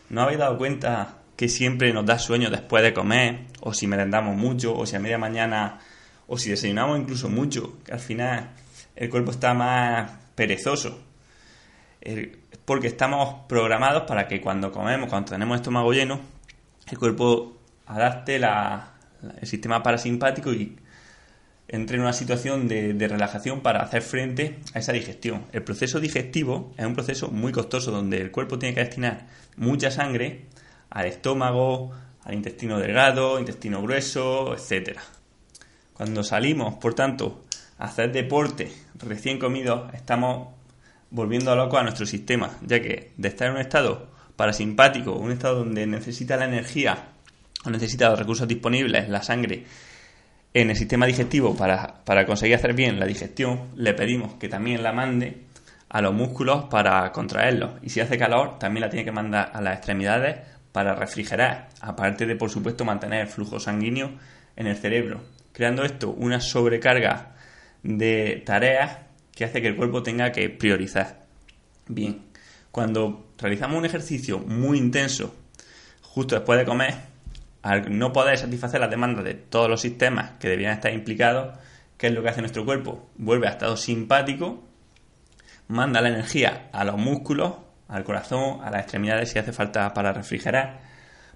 ¿No 0.10 0.22
habéis 0.22 0.40
dado 0.40 0.58
cuenta 0.58 1.16
que 1.36 1.50
siempre 1.50 1.92
nos 1.94 2.06
da 2.06 2.20
sueño 2.20 2.50
después 2.50 2.84
de 2.84 2.94
comer? 2.94 3.46
O 3.62 3.74
si 3.74 3.88
merendamos 3.88 4.36
mucho, 4.36 4.76
o 4.76 4.86
si 4.86 4.96
a 4.96 5.00
media 5.00 5.18
mañana, 5.18 5.80
o 6.28 6.38
si 6.38 6.50
desayunamos 6.50 7.00
incluso 7.00 7.30
mucho, 7.30 7.78
que 7.84 7.94
al 7.94 8.00
final 8.00 8.52
el 8.96 9.10
cuerpo 9.10 9.32
está 9.32 9.54
más 9.54 10.12
perezoso. 10.36 11.02
Porque 12.66 12.88
estamos 12.88 13.46
programados 13.48 14.04
para 14.04 14.28
que 14.28 14.42
cuando 14.42 14.72
comemos, 14.72 15.10
cuando 15.10 15.32
tenemos 15.32 15.58
estómago 15.58 15.92
lleno, 15.92 16.20
el 16.90 16.98
cuerpo 16.98 17.58
adapte 17.88 18.36
el 18.36 19.48
sistema 19.48 19.82
parasimpático 19.84 20.54
y 20.54 20.78
entre 21.68 21.98
en 21.98 22.04
una 22.04 22.14
situación 22.14 22.68
de, 22.68 23.08
relajación 23.08 23.62
para 23.62 23.82
hacer 23.82 24.02
frente 24.02 24.60
a 24.74 24.80
esa 24.80 24.92
digestión. 24.92 25.46
El 25.52 25.64
proceso 25.64 26.00
digestivo 26.00 26.74
es 26.78 26.86
un 26.86 26.94
proceso 26.94 27.30
muy 27.30 27.52
costoso 27.52 27.92
donde 27.92 28.22
el 28.22 28.32
cuerpo 28.32 28.60
tiene 28.60 28.76
que 28.76 28.82
destinar 28.82 29.26
mucha 29.58 29.90
sangre 29.90 30.46
al 30.90 31.06
estómago, 31.06 31.92
al 32.24 32.34
intestino 32.34 32.80
delgado, 32.80 33.40
intestino 33.40 33.82
grueso, 33.82 34.56
etc. 34.56 34.98
Cuando 35.94 36.24
salimos, 36.24 36.76
por 36.76 36.94
tanto, 36.94 37.44
a 37.78 37.86
hacer 37.86 38.12
deporte 38.12 38.72
recién 38.96 39.40
comidos, 39.40 39.94
estamos 39.94 40.50
volviendo 41.10 41.52
a 41.52 41.56
loco 41.56 41.78
a 41.78 41.84
nuestro 41.84 42.06
sistema, 42.06 42.52
ya 42.66 42.82
que 42.82 43.12
de 43.16 43.28
estar 43.28 43.48
en 43.48 43.56
un 43.56 43.62
estado 43.62 44.08
parasimpático, 44.36 45.14
un 45.14 45.32
estado 45.32 45.60
donde 45.60 45.86
necesita 45.88 46.36
la 46.38 46.46
energía 46.46 47.10
o 47.64 47.70
necesita 47.70 48.10
los 48.10 48.20
recursos 48.20 48.48
disponibles, 48.48 49.08
la 49.10 49.24
sangre, 49.24 49.64
en 50.56 50.70
el 50.70 50.76
sistema 50.78 51.06
digestivo 51.06 51.54
para, 51.56 52.26
conseguir 52.26 52.56
hacer 52.56 52.74
bien 52.74 52.98
la 52.98 53.06
digestión, 53.06 53.72
le 53.76 53.94
pedimos 53.94 54.36
que 54.36 54.48
también 54.48 54.84
la 54.84 54.94
mande 54.94 55.42
a 55.90 56.02
los 56.02 56.14
músculos 56.14 56.66
para 56.66 57.12
contraerlos. 57.12 57.72
Y 57.82 57.90
si 57.90 58.00
hace 58.00 58.18
calor, 58.18 58.58
también 58.58 58.82
la 58.82 58.90
tiene 58.90 59.04
que 59.04 59.12
mandar 59.12 59.52
a 59.54 59.62
las 59.62 59.76
extremidades 59.76 60.38
para 60.76 60.94
refrigerar, 60.94 61.70
aparte 61.80 62.26
de, 62.26 62.36
por 62.36 62.50
supuesto, 62.50 62.84
mantener 62.84 63.22
el 63.22 63.28
flujo 63.28 63.62
sanguíneo 63.62 64.12
en 64.58 64.68
el 64.68 64.76
cerebro, 64.76 65.22
creando 65.54 65.86
esto 65.86 66.10
una 66.10 66.42
sobrecarga 66.42 67.34
de 67.82 68.44
tareas 68.46 68.98
que 69.34 69.46
hace 69.46 69.62
que 69.62 69.70
el 69.70 69.78
cuerpo 69.78 70.04
tenga 70.04 70.34
que 70.34 70.50
priorizar. 70.50 71.24
Bien, 71.88 72.24
cuando 72.72 73.26
realizamos 73.38 73.78
un 73.78 73.86
ejercicio 73.86 74.40
muy 74.40 74.78
intenso 74.78 75.34
justo 76.02 76.36
después 76.36 76.60
de 76.60 76.66
comer, 76.66 76.94
al 77.62 77.98
no 77.98 78.12
poder 78.12 78.38
satisfacer 78.38 78.82
las 78.82 78.90
demandas 78.90 79.24
de 79.24 79.34
todos 79.34 79.70
los 79.70 79.80
sistemas 79.80 80.32
que 80.42 80.50
debían 80.50 80.74
estar 80.74 80.92
implicados, 80.92 81.58
¿qué 81.98 82.08
es 82.08 82.14
lo 82.14 82.22
que 82.22 82.28
hace 82.28 82.42
nuestro 82.42 82.66
cuerpo? 82.66 83.08
Vuelve 83.16 83.48
a 83.48 83.52
estado 83.52 83.78
simpático, 83.78 84.62
manda 85.70 86.02
la 86.02 86.10
energía 86.10 86.68
a 86.74 86.84
los 86.84 86.98
músculos, 86.98 87.54
al 87.88 88.04
corazón, 88.04 88.62
a 88.64 88.72
las 88.72 88.82
extremidades 88.82 89.32
si 89.32 89.40
hace 89.40 89.54
falta 89.54 89.94
para 89.94 90.14
refrigerar, 90.14 90.80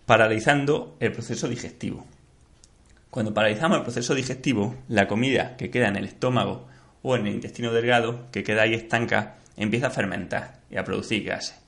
paralizando 0.05 0.97
el 0.99 1.11
proceso 1.11 1.47
digestivo. 1.47 2.05
Cuando 3.09 3.33
paralizamos 3.33 3.77
el 3.77 3.83
proceso 3.83 4.13
digestivo, 4.13 4.75
la 4.87 5.07
comida 5.07 5.57
que 5.57 5.69
queda 5.69 5.87
en 5.87 5.95
el 5.95 6.05
estómago 6.05 6.67
o 7.01 7.15
en 7.15 7.27
el 7.27 7.33
intestino 7.33 7.71
delgado, 7.71 8.29
que 8.31 8.43
queda 8.43 8.63
ahí 8.63 8.73
estanca, 8.73 9.35
empieza 9.57 9.87
a 9.87 9.91
fermentar 9.91 10.59
y 10.69 10.77
a 10.77 10.83
producir 10.83 11.23
gases. 11.23 11.59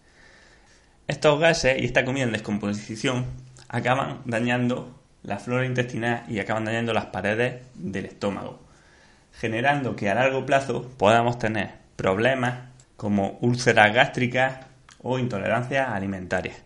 Estos 1.08 1.40
gases 1.40 1.82
y 1.82 1.86
esta 1.86 2.06
comida 2.06 2.24
en 2.24 2.32
descomposición 2.32 3.26
acaban 3.70 4.22
dañando 4.26 5.00
la 5.24 5.40
flora 5.40 5.66
intestinal 5.66 6.24
y 6.28 6.40
acaban 6.40 6.66
dañando 6.66 6.94
las 6.94 7.08
paredes 7.08 7.64
del 7.76 8.06
estómago, 8.06 8.60
generando 9.34 9.96
que 9.96 10.10
a 10.10 10.16
largo 10.16 10.46
plazo 10.46 10.90
podamos 10.98 11.38
tener 11.38 11.72
problemas 11.96 12.70
como 12.98 13.38
úlceras 13.42 13.94
gástricas 13.94 14.71
o 15.04 15.20
intolerancias 15.20 15.90
alimentarias. 15.90 16.62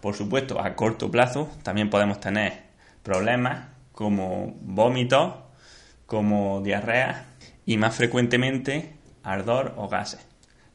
Por 0.00 0.14
supuesto, 0.14 0.60
a 0.60 0.74
corto 0.74 1.10
plazo 1.10 1.48
también 1.62 1.90
podemos 1.90 2.20
tener 2.20 2.64
problemas 3.02 3.68
como 3.92 4.54
vómitos, 4.60 5.34
como 6.06 6.60
diarrea 6.60 7.26
y 7.64 7.76
más 7.76 7.94
frecuentemente 7.94 8.94
ardor 9.22 9.74
o 9.76 9.88
gases. 9.88 10.26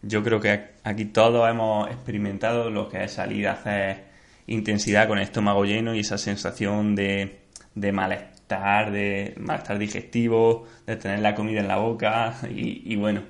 Yo 0.02 0.24
creo 0.24 0.40
que 0.40 0.72
aquí 0.84 1.06
todos 1.06 1.50
hemos 1.50 1.90
experimentado 1.90 2.70
lo 2.70 2.88
que 2.88 3.04
es 3.04 3.12
salir 3.12 3.48
a 3.48 3.54
hacer 3.54 4.06
intensidad 4.48 5.08
con 5.08 5.18
el 5.18 5.26
estómago 5.26 5.66
lleno 5.66 5.94
y 5.94 6.00
esa 6.00 6.18
sensación 6.18 6.96
de, 6.96 7.42
de 7.76 7.92
malestar, 7.92 8.92
de 8.92 9.36
malestar 9.38 9.78
digestivo, 9.78 10.66
de 10.86 10.96
tener 10.96 11.20
la 11.20 11.36
comida 11.36 11.60
en 11.60 11.68
la 11.68 11.78
boca 11.78 12.36
y, 12.50 12.96
bueno, 12.96 13.24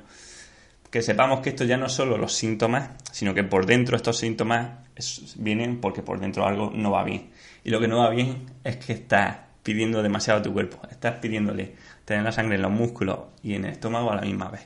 que 0.90 1.02
sepamos 1.02 1.42
que 1.42 1.50
esto 1.50 1.64
ya 1.64 1.78
no 1.78 1.88
es 1.88 1.94
solo 1.94 2.18
los 2.18 2.34
síntomas, 2.34 2.92
sino 3.12 3.34
que 3.34 3.44
por 3.44 3.66
dentro 3.66 3.96
estos 3.96 4.18
síntomas 4.18 4.88
vienen 5.36 5.80
porque 5.80 6.02
por 6.02 6.20
dentro 6.20 6.46
algo 6.46 6.72
no 6.74 6.92
va 6.92 7.04
bien. 7.04 7.30
Y 7.64 7.70
lo 7.70 7.80
que 7.80 7.88
no 7.88 8.00
va 8.00 8.10
bien 8.10 8.46
es 8.64 8.78
que 8.78 8.94
estás 8.94 9.38
pidiendo 9.64 10.02
demasiado 10.02 10.40
a 10.40 10.44
tu 10.44 10.54
cuerpo, 10.54 10.80
estás 10.90 11.16
pidiéndole 11.20 11.76
tener 12.06 12.24
la 12.24 12.32
sangre 12.32 12.56
en 12.56 12.62
los 12.62 12.72
músculos 12.72 13.20
y 13.44 13.56
en 13.56 13.66
el 13.66 13.74
estómago 13.74 14.12
a 14.12 14.16
la 14.16 14.22
misma 14.22 14.50
vez. 14.50 14.66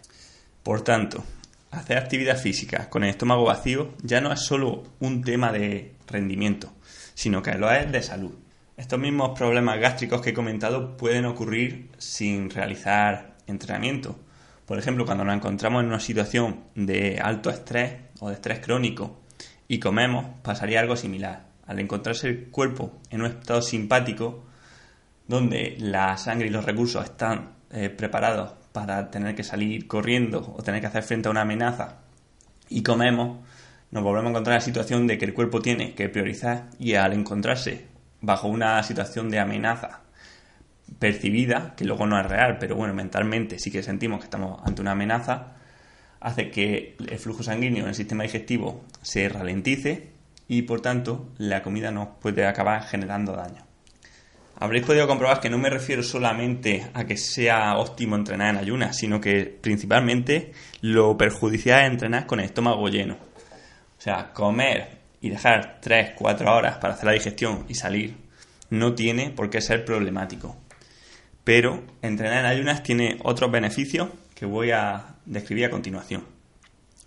Por 0.61 0.81
tanto, 0.81 1.23
hacer 1.71 1.97
actividad 1.97 2.37
física 2.37 2.87
con 2.89 3.03
el 3.03 3.09
estómago 3.09 3.45
vacío 3.45 3.95
ya 4.03 4.21
no 4.21 4.31
es 4.31 4.41
solo 4.41 4.83
un 4.99 5.23
tema 5.23 5.51
de 5.51 5.95
rendimiento, 6.05 6.71
sino 7.15 7.41
que 7.41 7.55
lo 7.55 7.71
es 7.71 7.91
de 7.91 8.03
salud. 8.03 8.35
Estos 8.77 8.99
mismos 8.99 9.37
problemas 9.37 9.79
gástricos 9.79 10.21
que 10.21 10.29
he 10.29 10.33
comentado 10.33 10.97
pueden 10.97 11.25
ocurrir 11.25 11.89
sin 11.97 12.49
realizar 12.49 13.37
entrenamiento. 13.47 14.19
Por 14.71 14.79
ejemplo, 14.79 15.03
cuando 15.03 15.25
nos 15.25 15.35
encontramos 15.35 15.81
en 15.81 15.89
una 15.89 15.99
situación 15.99 16.61
de 16.75 17.19
alto 17.21 17.49
estrés 17.49 18.03
o 18.21 18.29
de 18.29 18.35
estrés 18.35 18.59
crónico 18.59 19.19
y 19.67 19.81
comemos, 19.81 20.25
pasaría 20.43 20.79
algo 20.79 20.95
similar. 20.95 21.43
Al 21.67 21.81
encontrarse 21.81 22.29
el 22.29 22.45
cuerpo 22.51 23.01
en 23.09 23.19
un 23.19 23.27
estado 23.27 23.61
simpático, 23.61 24.45
donde 25.27 25.75
la 25.77 26.15
sangre 26.15 26.47
y 26.47 26.51
los 26.51 26.63
recursos 26.63 27.03
están 27.03 27.55
eh, 27.69 27.89
preparados 27.89 28.53
para 28.71 29.11
tener 29.11 29.35
que 29.35 29.43
salir 29.43 29.87
corriendo 29.87 30.55
o 30.57 30.63
tener 30.63 30.79
que 30.79 30.87
hacer 30.87 31.03
frente 31.03 31.27
a 31.27 31.31
una 31.31 31.41
amenaza 31.41 31.97
y 32.69 32.81
comemos, 32.81 33.39
nos 33.91 34.03
volvemos 34.03 34.27
a 34.27 34.29
encontrar 34.29 34.53
en 34.53 34.59
la 34.59 34.65
situación 34.65 35.05
de 35.05 35.17
que 35.17 35.25
el 35.25 35.33
cuerpo 35.33 35.61
tiene 35.61 35.95
que 35.95 36.07
priorizar 36.07 36.69
y 36.79 36.93
al 36.93 37.11
encontrarse 37.11 37.87
bajo 38.21 38.47
una 38.47 38.81
situación 38.83 39.29
de 39.29 39.39
amenaza 39.39 39.99
percibida, 40.99 41.73
que 41.75 41.85
luego 41.85 42.05
no 42.05 42.19
es 42.19 42.25
real, 42.25 42.57
pero 42.59 42.75
bueno, 42.75 42.93
mentalmente 42.93 43.59
sí 43.59 43.71
que 43.71 43.83
sentimos 43.83 44.19
que 44.19 44.25
estamos 44.25 44.61
ante 44.65 44.81
una 44.81 44.91
amenaza, 44.91 45.53
hace 46.19 46.49
que 46.51 46.95
el 46.99 47.19
flujo 47.19 47.43
sanguíneo 47.43 47.83
en 47.83 47.89
el 47.89 47.95
sistema 47.95 48.23
digestivo 48.23 48.83
se 49.01 49.27
ralentice 49.27 50.11
y 50.47 50.63
por 50.63 50.81
tanto 50.81 51.29
la 51.37 51.63
comida 51.63 51.91
nos 51.91 52.09
puede 52.21 52.45
acabar 52.45 52.83
generando 52.83 53.33
daño. 53.33 53.65
Habréis 54.61 54.85
podido 54.85 55.07
comprobar 55.07 55.39
que 55.39 55.49
no 55.49 55.57
me 55.57 55.71
refiero 55.71 56.03
solamente 56.03 56.85
a 56.93 57.05
que 57.05 57.17
sea 57.17 57.77
óptimo 57.77 58.15
entrenar 58.15 58.53
en 58.53 58.61
ayunas, 58.61 58.95
sino 58.95 59.19
que 59.19 59.45
principalmente 59.45 60.51
lo 60.81 61.17
perjudicial 61.17 61.81
es 61.81 61.91
entrenar 61.91 62.27
con 62.27 62.39
el 62.39 62.45
estómago 62.45 62.87
lleno. 62.87 63.15
O 63.97 64.01
sea, 64.01 64.31
comer 64.33 64.99
y 65.19 65.29
dejar 65.29 65.79
3-4 65.81 66.47
horas 66.47 66.77
para 66.77 66.93
hacer 66.93 67.05
la 67.05 67.13
digestión 67.13 67.65
y 67.69 67.73
salir 67.73 68.17
no 68.69 68.93
tiene 68.93 69.31
por 69.31 69.49
qué 69.49 69.61
ser 69.61 69.83
problemático. 69.83 70.55
Pero 71.43 71.83
entrenar 72.01 72.39
en 72.39 72.45
ayunas 72.45 72.83
tiene 72.83 73.17
otros 73.23 73.51
beneficios 73.51 74.09
que 74.35 74.45
voy 74.45 74.71
a 74.71 75.15
describir 75.25 75.65
a 75.65 75.69
continuación. 75.69 76.23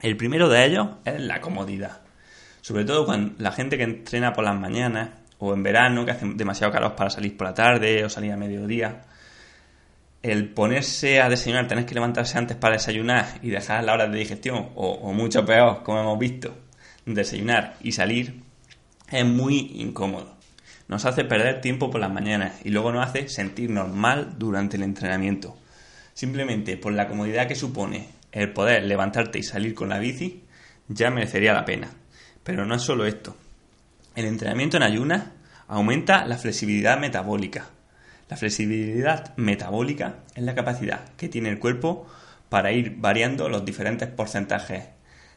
El 0.00 0.16
primero 0.16 0.48
de 0.48 0.64
ellos 0.64 0.88
es 1.04 1.20
la 1.20 1.40
comodidad. 1.40 2.02
Sobre 2.60 2.84
todo 2.84 3.06
cuando 3.06 3.34
la 3.38 3.52
gente 3.52 3.76
que 3.76 3.84
entrena 3.84 4.32
por 4.32 4.44
las 4.44 4.58
mañanas 4.58 5.10
o 5.38 5.52
en 5.52 5.62
verano, 5.62 6.04
que 6.04 6.12
hace 6.12 6.26
demasiado 6.34 6.72
calor 6.72 6.94
para 6.94 7.10
salir 7.10 7.36
por 7.36 7.46
la 7.46 7.54
tarde 7.54 8.04
o 8.04 8.08
salir 8.08 8.32
a 8.32 8.36
mediodía, 8.36 9.02
el 10.22 10.48
ponerse 10.48 11.20
a 11.20 11.28
desayunar, 11.28 11.68
tener 11.68 11.84
que 11.84 11.94
levantarse 11.94 12.38
antes 12.38 12.56
para 12.56 12.74
desayunar 12.74 13.26
y 13.42 13.50
dejar 13.50 13.84
la 13.84 13.92
hora 13.92 14.08
de 14.08 14.18
digestión, 14.18 14.70
o, 14.74 14.92
o 14.92 15.12
mucho 15.12 15.44
peor, 15.44 15.82
como 15.82 16.00
hemos 16.00 16.18
visto, 16.18 16.54
desayunar 17.04 17.76
y 17.82 17.92
salir 17.92 18.42
es 19.10 19.24
muy 19.24 19.72
incómodo. 19.74 20.33
Nos 20.88 21.04
hace 21.04 21.24
perder 21.24 21.60
tiempo 21.60 21.90
por 21.90 22.00
las 22.00 22.12
mañanas 22.12 22.60
y 22.64 22.70
luego 22.70 22.92
nos 22.92 23.06
hace 23.06 23.28
sentirnos 23.28 23.92
mal 23.92 24.38
durante 24.38 24.76
el 24.76 24.82
entrenamiento. 24.82 25.56
Simplemente 26.12 26.76
por 26.76 26.92
la 26.92 27.08
comodidad 27.08 27.48
que 27.48 27.54
supone 27.54 28.08
el 28.32 28.52
poder 28.52 28.84
levantarte 28.84 29.38
y 29.38 29.42
salir 29.42 29.74
con 29.74 29.88
la 29.88 29.98
bici, 29.98 30.44
ya 30.88 31.10
merecería 31.10 31.54
la 31.54 31.64
pena. 31.64 31.90
Pero 32.42 32.66
no 32.66 32.74
es 32.74 32.82
solo 32.82 33.06
esto. 33.06 33.36
El 34.14 34.26
entrenamiento 34.26 34.76
en 34.76 34.82
ayunas 34.82 35.24
aumenta 35.66 36.26
la 36.26 36.36
flexibilidad 36.36 36.98
metabólica. 36.98 37.70
La 38.28 38.36
flexibilidad 38.36 39.36
metabólica 39.36 40.16
es 40.34 40.42
la 40.42 40.54
capacidad 40.54 41.08
que 41.16 41.28
tiene 41.28 41.50
el 41.50 41.58
cuerpo 41.58 42.06
para 42.48 42.72
ir 42.72 42.96
variando 42.98 43.48
los 43.48 43.64
diferentes 43.64 44.08
porcentajes 44.08 44.84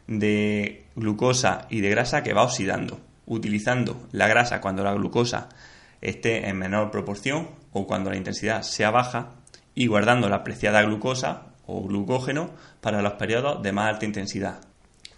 de 0.08 0.86
glucosa 0.96 1.68
y 1.70 1.82
de 1.82 1.90
grasa 1.90 2.24
que 2.24 2.34
va 2.34 2.44
oxidando, 2.44 3.00
utilizando 3.28 4.08
la 4.12 4.28
grasa 4.28 4.62
cuando 4.62 4.84
la 4.84 4.94
glucosa 4.94 5.50
esté 6.02 6.48
en 6.48 6.58
menor 6.58 6.90
proporción 6.90 7.50
o 7.74 7.86
cuando 7.86 8.10
la 8.10 8.18
intensidad 8.18 8.64
sea 8.64 8.90
baja 8.90 9.34
y 9.76 9.88
guardando 9.88 10.30
la 10.30 10.38
apreciada 10.38 10.82
glucosa 10.82 11.48
o 11.68 11.84
glucógeno 11.84 12.50
para 12.82 13.02
los 13.02 13.14
periodos 13.14 13.62
de 13.62 13.72
más 13.72 13.90
alta 13.90 14.06
intensidad. 14.06 14.62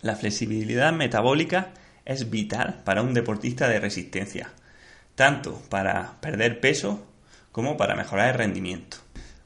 La 0.01 0.15
flexibilidad 0.15 0.91
metabólica 0.91 1.69
es 2.03 2.29
vital 2.29 2.81
para 2.83 3.01
un 3.01 3.13
deportista 3.13 3.67
de 3.67 3.79
resistencia, 3.79 4.49
tanto 5.15 5.61
para 5.69 6.13
perder 6.19 6.59
peso 6.59 7.05
como 7.51 7.77
para 7.77 7.95
mejorar 7.95 8.29
el 8.29 8.35
rendimiento. 8.35 8.97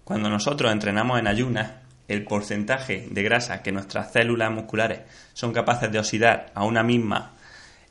Cuando 0.04 0.30
nosotros 0.30 0.72
entrenamos 0.72 1.20
en 1.20 1.28
ayunas, 1.28 1.72
el 2.08 2.24
porcentaje 2.26 3.08
de 3.10 3.24
grasa 3.24 3.62
que 3.62 3.72
nuestras 3.72 4.12
células 4.12 4.52
musculares 4.52 5.02
son 5.34 5.54
capaces 5.54 5.92
de 5.92 6.00
oxidar 6.00 6.52
a 6.54 6.64
una 6.64 6.84
misma 6.84 7.34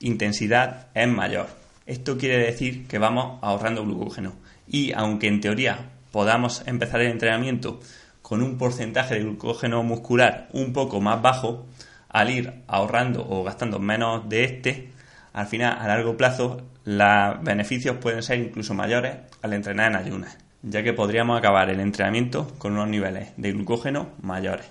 intensidad 0.03 0.89
es 0.95 1.09
mayor. 1.09 1.47
Esto 1.87 2.19
quiere 2.19 2.39
decir 2.39 2.87
que 2.87 2.99
vamos 2.99 3.39
ahorrando 3.43 3.85
glucógeno 3.85 4.35
y 4.69 4.93
aunque 4.93 5.29
en 5.29 5.41
teoría 5.41 5.91
podamos 6.11 6.63
empezar 6.67 7.01
el 7.01 7.11
entrenamiento 7.11 7.81
con 8.21 8.43
un 8.43 8.59
porcentaje 8.59 9.15
de 9.15 9.23
glucógeno 9.23 9.83
muscular 9.83 10.49
un 10.53 10.73
poco 10.73 11.01
más 11.01 11.21
bajo, 11.21 11.67
al 12.09 12.31
ir 12.31 12.53
ahorrando 12.67 13.27
o 13.29 13.43
gastando 13.43 13.79
menos 13.79 14.29
de 14.29 14.45
este, 14.45 14.93
al 15.33 15.47
final 15.47 15.79
a 15.81 15.89
largo 15.89 16.17
plazo 16.17 16.63
los 16.85 17.43
beneficios 17.43 17.97
pueden 17.97 18.23
ser 18.23 18.39
incluso 18.39 18.75
mayores 18.75 19.17
al 19.41 19.53
entrenar 19.53 19.91
en 19.91 19.97
ayunas, 19.97 20.37
ya 20.63 20.83
que 20.83 20.93
podríamos 20.93 21.39
acabar 21.39 21.71
el 21.71 21.81
entrenamiento 21.81 22.49
con 22.59 22.73
unos 22.73 22.89
niveles 22.89 23.33
de 23.37 23.53
glucógeno 23.53 24.11
mayores. 24.21 24.67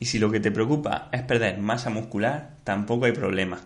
Y 0.00 0.06
si 0.06 0.18
lo 0.18 0.30
que 0.30 0.40
te 0.40 0.52
preocupa 0.52 1.08
es 1.12 1.22
perder 1.22 1.58
masa 1.58 1.90
muscular, 1.90 2.50
tampoco 2.64 3.06
hay 3.06 3.12
problema. 3.12 3.60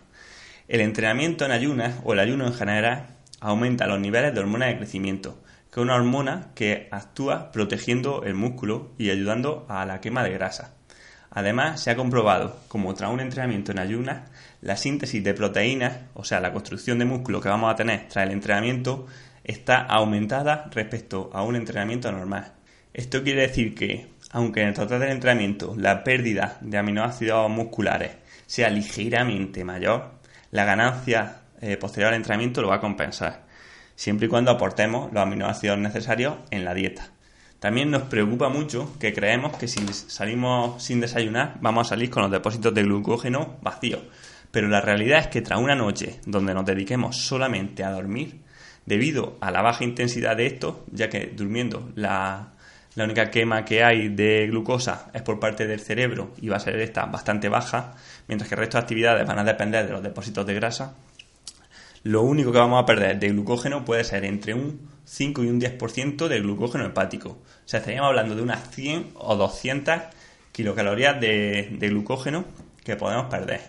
El 0.68 0.80
entrenamiento 0.80 1.44
en 1.44 1.52
ayunas 1.52 2.00
o 2.04 2.12
el 2.12 2.20
ayuno 2.20 2.46
en 2.46 2.54
general 2.54 3.06
aumenta 3.40 3.86
los 3.86 4.00
niveles 4.00 4.32
de 4.32 4.40
hormona 4.40 4.66
de 4.66 4.76
crecimiento, 4.76 5.42
que 5.72 5.80
es 5.80 5.84
una 5.84 5.96
hormona 5.96 6.50
que 6.54 6.88
actúa 6.90 7.50
protegiendo 7.50 8.22
el 8.24 8.34
músculo 8.34 8.92
y 8.98 9.10
ayudando 9.10 9.66
a 9.68 9.84
la 9.84 10.00
quema 10.00 10.22
de 10.22 10.32
grasa. 10.32 10.74
Además, 11.30 11.80
se 11.80 11.90
ha 11.90 11.96
comprobado, 11.96 12.60
como 12.68 12.94
tras 12.94 13.10
un 13.10 13.20
entrenamiento 13.20 13.72
en 13.72 13.78
ayunas, 13.78 14.28
la 14.60 14.76
síntesis 14.76 15.24
de 15.24 15.32
proteínas, 15.32 15.96
o 16.14 16.24
sea, 16.24 16.40
la 16.40 16.52
construcción 16.52 16.98
de 16.98 17.06
músculo 17.06 17.40
que 17.40 17.48
vamos 17.48 17.72
a 17.72 17.76
tener 17.76 18.06
tras 18.08 18.26
el 18.26 18.32
entrenamiento, 18.32 19.06
está 19.42 19.80
aumentada 19.80 20.68
respecto 20.72 21.30
a 21.32 21.42
un 21.42 21.56
entrenamiento 21.56 22.12
normal. 22.12 22.52
Esto 22.92 23.22
quiere 23.22 23.42
decir 23.42 23.74
que, 23.74 24.08
aunque 24.30 24.60
en 24.60 24.68
el 24.68 24.74
total 24.74 25.00
del 25.00 25.10
entrenamiento 25.10 25.74
la 25.76 26.04
pérdida 26.04 26.58
de 26.60 26.76
aminoácidos 26.76 27.50
musculares 27.50 28.12
sea 28.46 28.68
ligeramente 28.68 29.64
mayor, 29.64 30.21
la 30.52 30.64
ganancia 30.64 31.40
eh, 31.60 31.76
posterior 31.76 32.10
al 32.10 32.16
entrenamiento 32.16 32.62
lo 32.62 32.68
va 32.68 32.76
a 32.76 32.80
compensar, 32.80 33.42
siempre 33.96 34.26
y 34.26 34.28
cuando 34.28 34.52
aportemos 34.52 35.12
los 35.12 35.22
aminoácidos 35.22 35.78
necesarios 35.78 36.36
en 36.50 36.64
la 36.64 36.74
dieta. 36.74 37.10
También 37.58 37.90
nos 37.90 38.02
preocupa 38.02 38.48
mucho 38.48 38.92
que 39.00 39.12
creemos 39.12 39.56
que 39.56 39.66
si 39.66 39.86
salimos 39.92 40.82
sin 40.82 41.00
desayunar 41.00 41.56
vamos 41.60 41.86
a 41.86 41.90
salir 41.90 42.10
con 42.10 42.22
los 42.22 42.30
depósitos 42.30 42.74
de 42.74 42.82
glucógeno 42.82 43.56
vacíos. 43.62 44.02
Pero 44.50 44.68
la 44.68 44.80
realidad 44.80 45.20
es 45.20 45.26
que 45.28 45.40
tras 45.40 45.60
una 45.60 45.74
noche 45.74 46.20
donde 46.26 46.54
nos 46.54 46.66
dediquemos 46.66 47.16
solamente 47.16 47.84
a 47.84 47.90
dormir, 47.90 48.40
debido 48.84 49.38
a 49.40 49.50
la 49.50 49.62
baja 49.62 49.84
intensidad 49.84 50.36
de 50.36 50.46
esto, 50.46 50.84
ya 50.90 51.08
que 51.08 51.32
durmiendo 51.34 51.90
la, 51.94 52.51
la 52.94 53.04
única 53.04 53.30
quema 53.30 53.64
que 53.64 53.82
hay 53.82 54.08
de 54.08 54.46
glucosa 54.48 55.10
es 55.14 55.22
por 55.22 55.40
parte 55.40 55.66
del 55.66 55.80
cerebro 55.80 56.32
y 56.40 56.48
va 56.48 56.56
a 56.56 56.60
ser 56.60 56.78
esta 56.80 57.06
bastante 57.06 57.48
baja, 57.48 57.94
mientras 58.28 58.48
que 58.48 58.54
el 58.54 58.60
resto 58.60 58.76
de 58.76 58.82
actividades 58.82 59.26
van 59.26 59.38
a 59.38 59.44
depender 59.44 59.86
de 59.86 59.92
los 59.92 60.02
depósitos 60.02 60.46
de 60.46 60.54
grasa, 60.54 60.94
lo 62.04 62.22
único 62.22 62.52
que 62.52 62.58
vamos 62.58 62.82
a 62.82 62.86
perder 62.86 63.18
de 63.18 63.28
glucógeno 63.28 63.84
puede 63.84 64.04
ser 64.04 64.24
entre 64.24 64.54
un 64.54 64.90
5 65.04 65.44
y 65.44 65.48
un 65.48 65.60
10% 65.60 66.28
de 66.28 66.40
glucógeno 66.40 66.84
hepático. 66.84 67.28
O 67.30 67.68
sea, 67.68 67.78
estaríamos 67.78 68.08
hablando 68.08 68.34
de 68.34 68.42
unas 68.42 68.70
100 68.70 69.12
o 69.14 69.36
200 69.36 70.00
kilocalorías 70.52 71.20
de, 71.20 71.76
de 71.78 71.88
glucógeno 71.88 72.44
que 72.84 72.96
podemos 72.96 73.26
perder, 73.26 73.60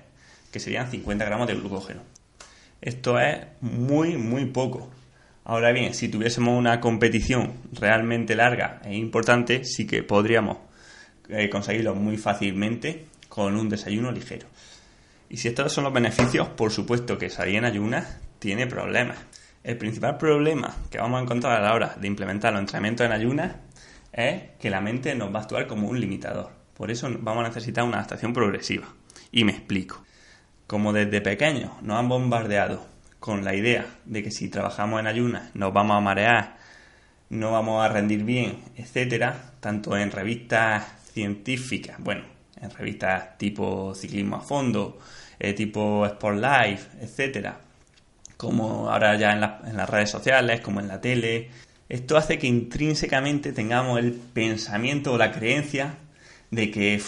que 0.51 0.60
serían 0.60 0.89
50 0.89 1.24
gramos 1.25 1.48
de 1.48 1.56
glucógeno. 1.56 2.01
Esto 2.82 3.20
es 3.20 3.46
muy, 3.62 4.18
muy 4.18 4.46
poco. 4.46 4.90
Ahora 5.46 5.74
bien, 5.74 5.94
si 5.94 6.08
tuviésemos 6.08 6.58
una 6.58 6.79
competición 6.79 7.53
realmente 7.74 8.36
larga 8.36 8.82
e 8.86 8.96
importante, 8.96 9.66
sí 9.66 9.86
que 9.86 10.01
podríamos 10.01 10.58
eh, 11.27 11.50
conseguirlo 11.50 11.96
muy 11.96 12.18
fácilmente 12.18 13.08
con 13.27 13.58
un 13.58 13.68
desayuno 13.68 14.12
ligero. 14.12 14.48
Y 15.29 15.38
si 15.38 15.50
estos 15.50 15.74
son 15.74 15.84
los 15.84 15.94
beneficios, 15.94 16.48
por 16.50 16.72
supuesto 16.72 17.18
que 17.18 17.29
salir 17.29 17.56
en 17.56 17.66
ayunas 17.66 18.20
tiene 18.40 18.68
problemas. 18.68 19.18
El 19.64 19.77
principal 19.77 20.18
problema 20.18 20.75
que 20.90 20.98
vamos 20.98 21.20
a 21.20 21.24
encontrar 21.24 21.60
a 21.60 21.62
la 21.62 21.74
hora 21.74 21.96
de 22.00 22.08
implementar 22.08 22.53
los 22.53 22.62
entrenamientos 22.62 23.06
en 23.06 23.12
ayunas 23.12 23.56
es 24.14 24.44
que 24.60 24.70
la 24.70 24.79
mente 24.79 25.14
nos 25.16 25.34
va 25.34 25.40
a 25.40 25.42
actuar 25.44 25.68
como 25.68 25.90
un 25.90 26.00
limitador. 26.00 26.51
Por 26.74 26.90
eso 26.90 27.10
vamos 27.20 27.44
a 27.44 27.48
necesitar 27.50 27.84
una 27.84 27.98
adaptación 27.98 28.32
progresiva. 28.32 28.88
Y 29.32 29.44
me 29.44 29.51
explico. 29.51 30.03
Como 30.68 30.94
desde 30.94 31.20
pequeños 31.20 31.72
nos 31.82 32.00
han 32.00 32.08
bombardeado 32.08 32.93
con 33.24 33.46
la 33.46 33.55
idea 33.55 33.86
de 34.03 34.22
que 34.22 34.31
si 34.31 34.50
trabajamos 34.50 35.00
en 35.00 35.07
ayunas 35.07 35.55
nos 35.55 35.72
vamos 35.72 35.96
a 35.96 36.01
marear, 36.01 36.57
no 37.29 37.53
vamos 37.53 37.81
a 37.81 37.88
rendir 37.88 38.25
bien, 38.25 38.57
etcétera, 38.75 39.53
tanto 39.62 39.96
en 39.96 40.12
revistas 40.12 40.83
científicas, 41.14 41.96
bueno, 42.00 42.24
en 42.59 42.70
revistas 42.70 43.38
tipo 43.38 43.96
Ciclismo 43.96 44.36
a 44.36 44.42
Fondo, 44.42 45.00
eh, 45.40 45.53
tipo 45.53 46.05
Sport 46.05 46.36
Life, 46.38 46.90
etcétera, 47.00 47.62
como 48.36 48.92
ahora 48.92 49.18
ya 49.18 49.31
en, 49.31 49.77
las 49.77 49.90
redes 49.90 50.09
sociales, 50.09 50.59
como 50.59 50.81
en 50.81 50.90
la 50.90 51.00
tele. 51.00 51.50
Esto 51.88 52.18
hace 52.18 52.38
que 52.38 52.48
intrínsecamente 52.48 53.53
tengamos 53.53 54.00
el 54.00 54.12
pensamiento 54.12 55.14
o 55.14 55.18
la 55.18 55.31
creencia 55.31 55.96
de 56.51 56.70
que 56.70 57.01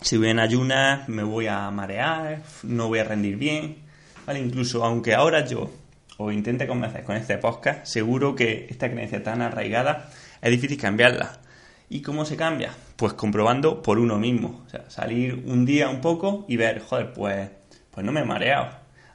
si 0.00 0.16
voy 0.16 0.30
en 0.30 0.40
ayunas 0.40 1.10
me 1.10 1.24
voy 1.24 1.46
a 1.46 1.70
marear, 1.70 2.40
no 2.62 2.88
voy 2.88 3.00
a 3.00 3.04
rendir 3.04 3.36
bien. 3.36 3.87
¿Vale? 4.28 4.40
Incluso 4.40 4.84
aunque 4.84 5.14
ahora 5.14 5.46
yo 5.46 5.70
os 6.18 6.34
intente 6.34 6.66
convencer 6.66 7.02
con 7.02 7.16
este 7.16 7.38
podcast, 7.38 7.86
seguro 7.86 8.34
que 8.34 8.66
esta 8.68 8.90
creencia 8.90 9.22
tan 9.22 9.40
arraigada 9.40 10.10
es 10.42 10.50
difícil 10.50 10.78
cambiarla. 10.78 11.38
¿Y 11.88 12.02
cómo 12.02 12.26
se 12.26 12.36
cambia? 12.36 12.70
Pues 12.96 13.14
comprobando 13.14 13.80
por 13.80 13.98
uno 13.98 14.18
mismo. 14.18 14.64
O 14.66 14.68
sea, 14.68 14.84
salir 14.90 15.42
un 15.46 15.64
día 15.64 15.88
un 15.88 16.02
poco 16.02 16.44
y 16.46 16.58
ver, 16.58 16.80
joder, 16.80 17.14
pues, 17.14 17.48
pues 17.90 18.04
no 18.04 18.12
me 18.12 18.20
he 18.20 18.24
mareado 18.26 18.68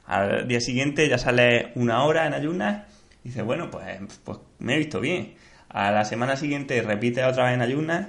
al 0.06 0.48
día 0.48 0.60
siguiente 0.60 1.08
ya 1.08 1.16
sale 1.16 1.70
una 1.76 2.02
hora 2.02 2.26
en 2.26 2.34
ayunas 2.34 2.82
y 3.22 3.28
dices, 3.28 3.44
bueno, 3.44 3.70
pues, 3.70 3.84
pues 4.24 4.38
me 4.58 4.74
he 4.74 4.78
visto 4.78 4.98
bien. 4.98 5.34
A 5.68 5.92
la 5.92 6.04
semana 6.04 6.36
siguiente 6.36 6.82
repite 6.82 7.24
otra 7.24 7.44
vez 7.44 7.54
en 7.54 7.62
ayunas 7.62 8.08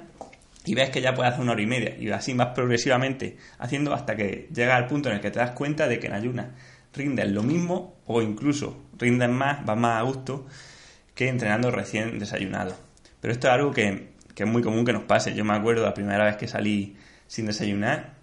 y 0.64 0.74
ves 0.74 0.90
que 0.90 1.00
ya 1.00 1.14
puedes 1.14 1.32
hacer 1.32 1.42
una 1.44 1.52
hora 1.52 1.62
y 1.62 1.66
media. 1.66 1.96
Y 1.96 2.10
así 2.10 2.34
vas 2.34 2.48
progresivamente 2.48 3.36
haciendo 3.58 3.94
hasta 3.94 4.16
que 4.16 4.48
llega 4.52 4.74
al 4.74 4.88
punto 4.88 5.08
en 5.08 5.14
el 5.14 5.20
que 5.20 5.30
te 5.30 5.38
das 5.38 5.52
cuenta 5.52 5.86
de 5.86 6.00
que 6.00 6.08
en 6.08 6.14
ayunas 6.14 6.46
rindes 6.96 7.30
lo 7.30 7.42
mismo 7.42 7.96
o 8.06 8.22
incluso 8.22 8.84
rindes 8.98 9.28
más, 9.28 9.64
vas 9.64 9.76
más 9.76 10.00
a 10.00 10.02
gusto 10.02 10.46
que 11.14 11.28
entrenando 11.28 11.70
recién 11.70 12.18
desayunado. 12.18 12.74
Pero 13.20 13.32
esto 13.32 13.48
es 13.48 13.54
algo 13.54 13.72
que, 13.72 14.12
que 14.34 14.44
es 14.44 14.48
muy 14.48 14.62
común 14.62 14.84
que 14.84 14.92
nos 14.92 15.04
pase. 15.04 15.34
Yo 15.34 15.44
me 15.44 15.54
acuerdo 15.54 15.84
la 15.84 15.94
primera 15.94 16.24
vez 16.24 16.36
que 16.36 16.48
salí 16.48 16.96
sin 17.26 17.46
desayunar, 17.46 18.14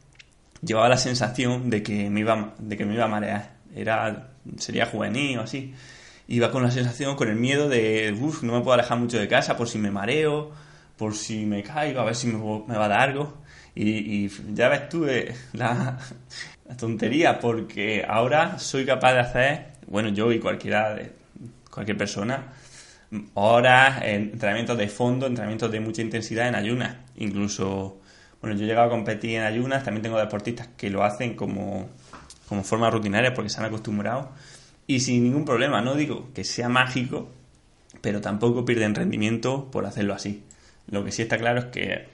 llevaba 0.62 0.90
la 0.90 0.98
sensación 0.98 1.70
de 1.70 1.84
que 1.84 2.10
me 2.10 2.22
iba, 2.22 2.54
de 2.58 2.78
que 2.78 2.86
me 2.86 2.94
iba 2.94 3.06
a 3.06 3.08
marear 3.08 3.54
era 3.76 4.30
sería 4.58 4.86
juvenil 4.86 5.40
o 5.40 5.42
así. 5.42 5.74
Iba 6.28 6.52
con 6.52 6.64
la 6.64 6.72
sensación, 6.72 7.16
con 7.16 7.28
el 7.28 7.36
miedo 7.36 7.68
de, 7.68 8.16
uff, 8.20 8.44
no 8.44 8.54
me 8.54 8.62
puedo 8.62 8.74
alejar 8.74 8.98
mucho 8.98 9.20
de 9.20 9.28
casa 9.28 9.58
por 9.58 9.68
si 9.68 9.78
me 9.78 9.92
mareo, 9.92 10.52
por 10.98 11.16
si 11.16 11.46
me 11.46 11.64
caigo, 11.64 12.00
a 12.00 12.06
ver 12.06 12.16
si 12.16 12.28
me, 12.28 12.40
va 12.40 12.86
a 12.86 12.88
dar 12.88 13.02
algo. 13.10 13.38
Y, 13.76 14.30
ya 14.54 14.70
ves 14.70 14.88
tú 14.88 15.06
eh, 15.06 15.36
la, 15.54 15.98
tontería, 16.78 17.40
porque 17.40 18.06
ahora 18.08 18.60
soy 18.60 18.86
capaz 18.86 19.14
de 19.14 19.20
hacer, 19.20 19.68
bueno, 19.88 20.10
yo 20.10 20.32
y 20.32 20.40
cualquiera, 20.40 20.98
cualquier 21.72 21.98
persona, 21.98 22.54
horas, 23.36 24.02
entrenamientos 24.04 24.78
de 24.78 24.88
fondo, 24.88 25.28
entrenamientos 25.28 25.72
de 25.72 25.80
mucha 25.80 26.02
intensidad 26.02 26.48
en 26.48 26.56
ayunas. 26.56 26.98
Incluso, 27.18 28.00
bueno, 28.42 28.56
yo 28.58 28.66
he 28.66 28.68
llegado 28.68 28.88
a 28.88 28.90
competir 28.90 29.38
en 29.38 29.44
ayunas, 29.44 29.84
también 29.84 30.02
tengo 30.04 30.18
deportistas 30.18 30.70
que 30.78 30.90
lo 30.90 31.04
hacen 31.04 31.36
como 31.36 31.90
como 32.54 32.64
forma 32.64 32.90
rutinaria 32.90 33.34
porque 33.34 33.50
se 33.50 33.60
han 33.60 33.66
acostumbrado 33.66 34.32
y 34.86 35.00
sin 35.00 35.24
ningún 35.24 35.46
problema. 35.46 35.82
No 35.82 35.96
digo 35.96 36.30
que 36.34 36.44
sea 36.44 36.70
mágico, 36.70 37.32
pero 38.02 38.22
tampoco 38.22 38.66
pierden 38.66 38.96
rendimiento 38.96 39.72
por 39.72 39.86
hacerlo 39.86 40.14
así. 40.14 40.44
Lo 40.88 41.04
que 41.04 41.12
sí 41.12 41.22
está 41.22 41.38
claro 41.38 41.60
es 41.60 41.66
que 41.66 42.08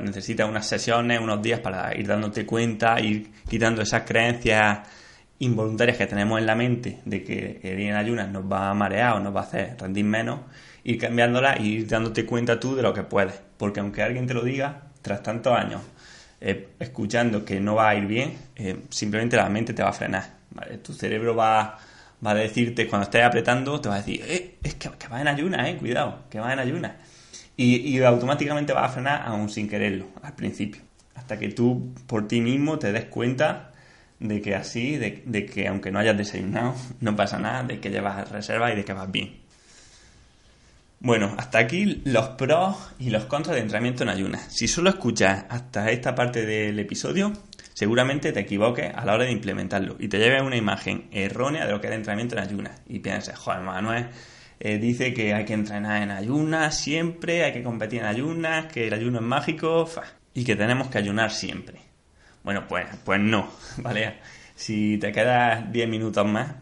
necesita 0.00 0.46
unas 0.46 0.66
sesiones, 0.66 1.20
unos 1.20 1.42
días 1.42 1.60
para 1.60 1.96
ir 1.96 2.06
dándote 2.06 2.44
cuenta, 2.44 3.00
ir 3.00 3.30
quitando 3.48 3.82
esas 3.82 4.02
creencias 4.02 4.80
involuntarias 5.40 5.96
que 5.96 6.06
tenemos 6.06 6.38
en 6.38 6.46
la 6.46 6.54
mente 6.54 7.00
de 7.04 7.22
que 7.22 7.60
el 7.62 7.78
ir 7.78 7.90
en 7.90 7.96
ayunas 7.96 8.28
nos 8.28 8.44
va 8.50 8.70
a 8.70 8.74
marear 8.74 9.14
o 9.14 9.20
nos 9.20 9.34
va 9.34 9.40
a 9.40 9.44
hacer 9.44 9.76
rendir 9.78 10.04
menos, 10.04 10.40
ir 10.84 10.98
cambiándola 10.98 11.58
y 11.58 11.74
ir 11.74 11.88
dándote 11.88 12.26
cuenta 12.26 12.58
tú 12.58 12.74
de 12.74 12.82
lo 12.82 12.92
que 12.92 13.02
puedes. 13.02 13.40
Porque 13.56 13.80
aunque 13.80 14.02
alguien 14.02 14.26
te 14.26 14.34
lo 14.34 14.42
diga, 14.42 14.82
tras 15.02 15.22
tantos 15.22 15.56
años 15.56 15.82
eh, 16.40 16.70
escuchando 16.78 17.44
que 17.44 17.60
no 17.60 17.76
va 17.76 17.90
a 17.90 17.94
ir 17.94 18.06
bien, 18.06 18.36
eh, 18.56 18.84
simplemente 18.90 19.36
la 19.36 19.48
mente 19.48 19.72
te 19.72 19.82
va 19.82 19.90
a 19.90 19.92
frenar. 19.92 20.38
Tu 20.82 20.92
cerebro 20.92 21.36
va, 21.36 21.78
va 22.24 22.30
a 22.30 22.34
decirte, 22.34 22.88
cuando 22.88 23.04
estés 23.04 23.24
apretando, 23.24 23.80
te 23.80 23.88
va 23.88 23.96
a 23.96 23.98
decir, 23.98 24.22
eh, 24.26 24.58
es 24.62 24.74
que, 24.74 24.90
que 24.90 25.08
vas 25.08 25.20
en 25.20 25.28
ayunas, 25.28 25.68
eh, 25.68 25.76
cuidado, 25.76 26.24
que 26.30 26.40
vas 26.40 26.52
en 26.52 26.58
ayunas. 26.58 26.92
Y, 27.60 28.00
automáticamente 28.02 28.72
vas 28.72 28.88
a 28.88 28.94
frenar 28.94 29.22
aún 29.26 29.48
sin 29.48 29.68
quererlo, 29.68 30.06
al 30.22 30.36
principio. 30.36 30.80
Hasta 31.16 31.36
que 31.40 31.48
tú 31.48 31.92
por 32.06 32.28
ti 32.28 32.40
mismo 32.40 32.78
te 32.78 32.92
des 32.92 33.06
cuenta 33.06 33.72
de 34.20 34.40
que 34.40 34.54
así, 34.54 34.96
de, 34.96 35.24
de 35.26 35.44
que 35.44 35.66
aunque 35.66 35.90
no 35.90 35.98
hayas 35.98 36.16
desayunado, 36.16 36.76
no 37.00 37.16
pasa 37.16 37.40
nada, 37.40 37.64
de 37.64 37.80
que 37.80 37.90
llevas 37.90 38.30
reserva 38.30 38.72
y 38.72 38.76
de 38.76 38.84
que 38.84 38.92
vas 38.92 39.10
bien. 39.10 39.40
Bueno, 41.00 41.34
hasta 41.36 41.58
aquí 41.58 42.00
los 42.04 42.28
pros 42.30 42.76
y 43.00 43.10
los 43.10 43.24
contras 43.24 43.56
de 43.56 43.62
entrenamiento 43.62 44.04
en 44.04 44.10
ayunas. 44.10 44.46
Si 44.54 44.68
solo 44.68 44.90
escuchas 44.90 45.44
hasta 45.48 45.90
esta 45.90 46.14
parte 46.14 46.46
del 46.46 46.78
episodio, 46.78 47.32
seguramente 47.74 48.30
te 48.30 48.40
equivoques 48.40 48.94
a 48.94 49.04
la 49.04 49.14
hora 49.14 49.24
de 49.24 49.32
implementarlo 49.32 49.96
y 49.98 50.06
te 50.06 50.18
lleves 50.18 50.42
una 50.42 50.56
imagen 50.56 51.08
errónea 51.10 51.66
de 51.66 51.72
lo 51.72 51.80
que 51.80 51.88
es 51.88 51.92
el 51.92 51.98
entrenamiento 51.98 52.36
en 52.36 52.42
ayunas 52.42 52.80
y 52.88 53.00
pienses, 53.00 53.36
joder, 53.36 53.62
Manuel 53.62 54.06
eh, 54.60 54.78
dice 54.78 55.14
que 55.14 55.34
hay 55.34 55.44
que 55.44 55.54
entrenar 55.54 56.02
en 56.02 56.10
ayunas 56.10 56.76
siempre, 56.76 57.44
hay 57.44 57.52
que 57.52 57.62
competir 57.62 58.00
en 58.00 58.06
ayunas, 58.06 58.66
que 58.66 58.88
el 58.88 58.94
ayuno 58.94 59.18
es 59.18 59.24
mágico 59.24 59.88
y 60.34 60.44
que 60.44 60.56
tenemos 60.56 60.88
que 60.88 60.98
ayunar 60.98 61.30
siempre. 61.30 61.80
Bueno, 62.42 62.66
pues, 62.66 62.86
pues 63.04 63.20
no, 63.20 63.50
¿vale? 63.78 64.14
Si 64.54 64.98
te 64.98 65.12
quedas 65.12 65.70
10 65.70 65.88
minutos 65.88 66.26
más, 66.26 66.54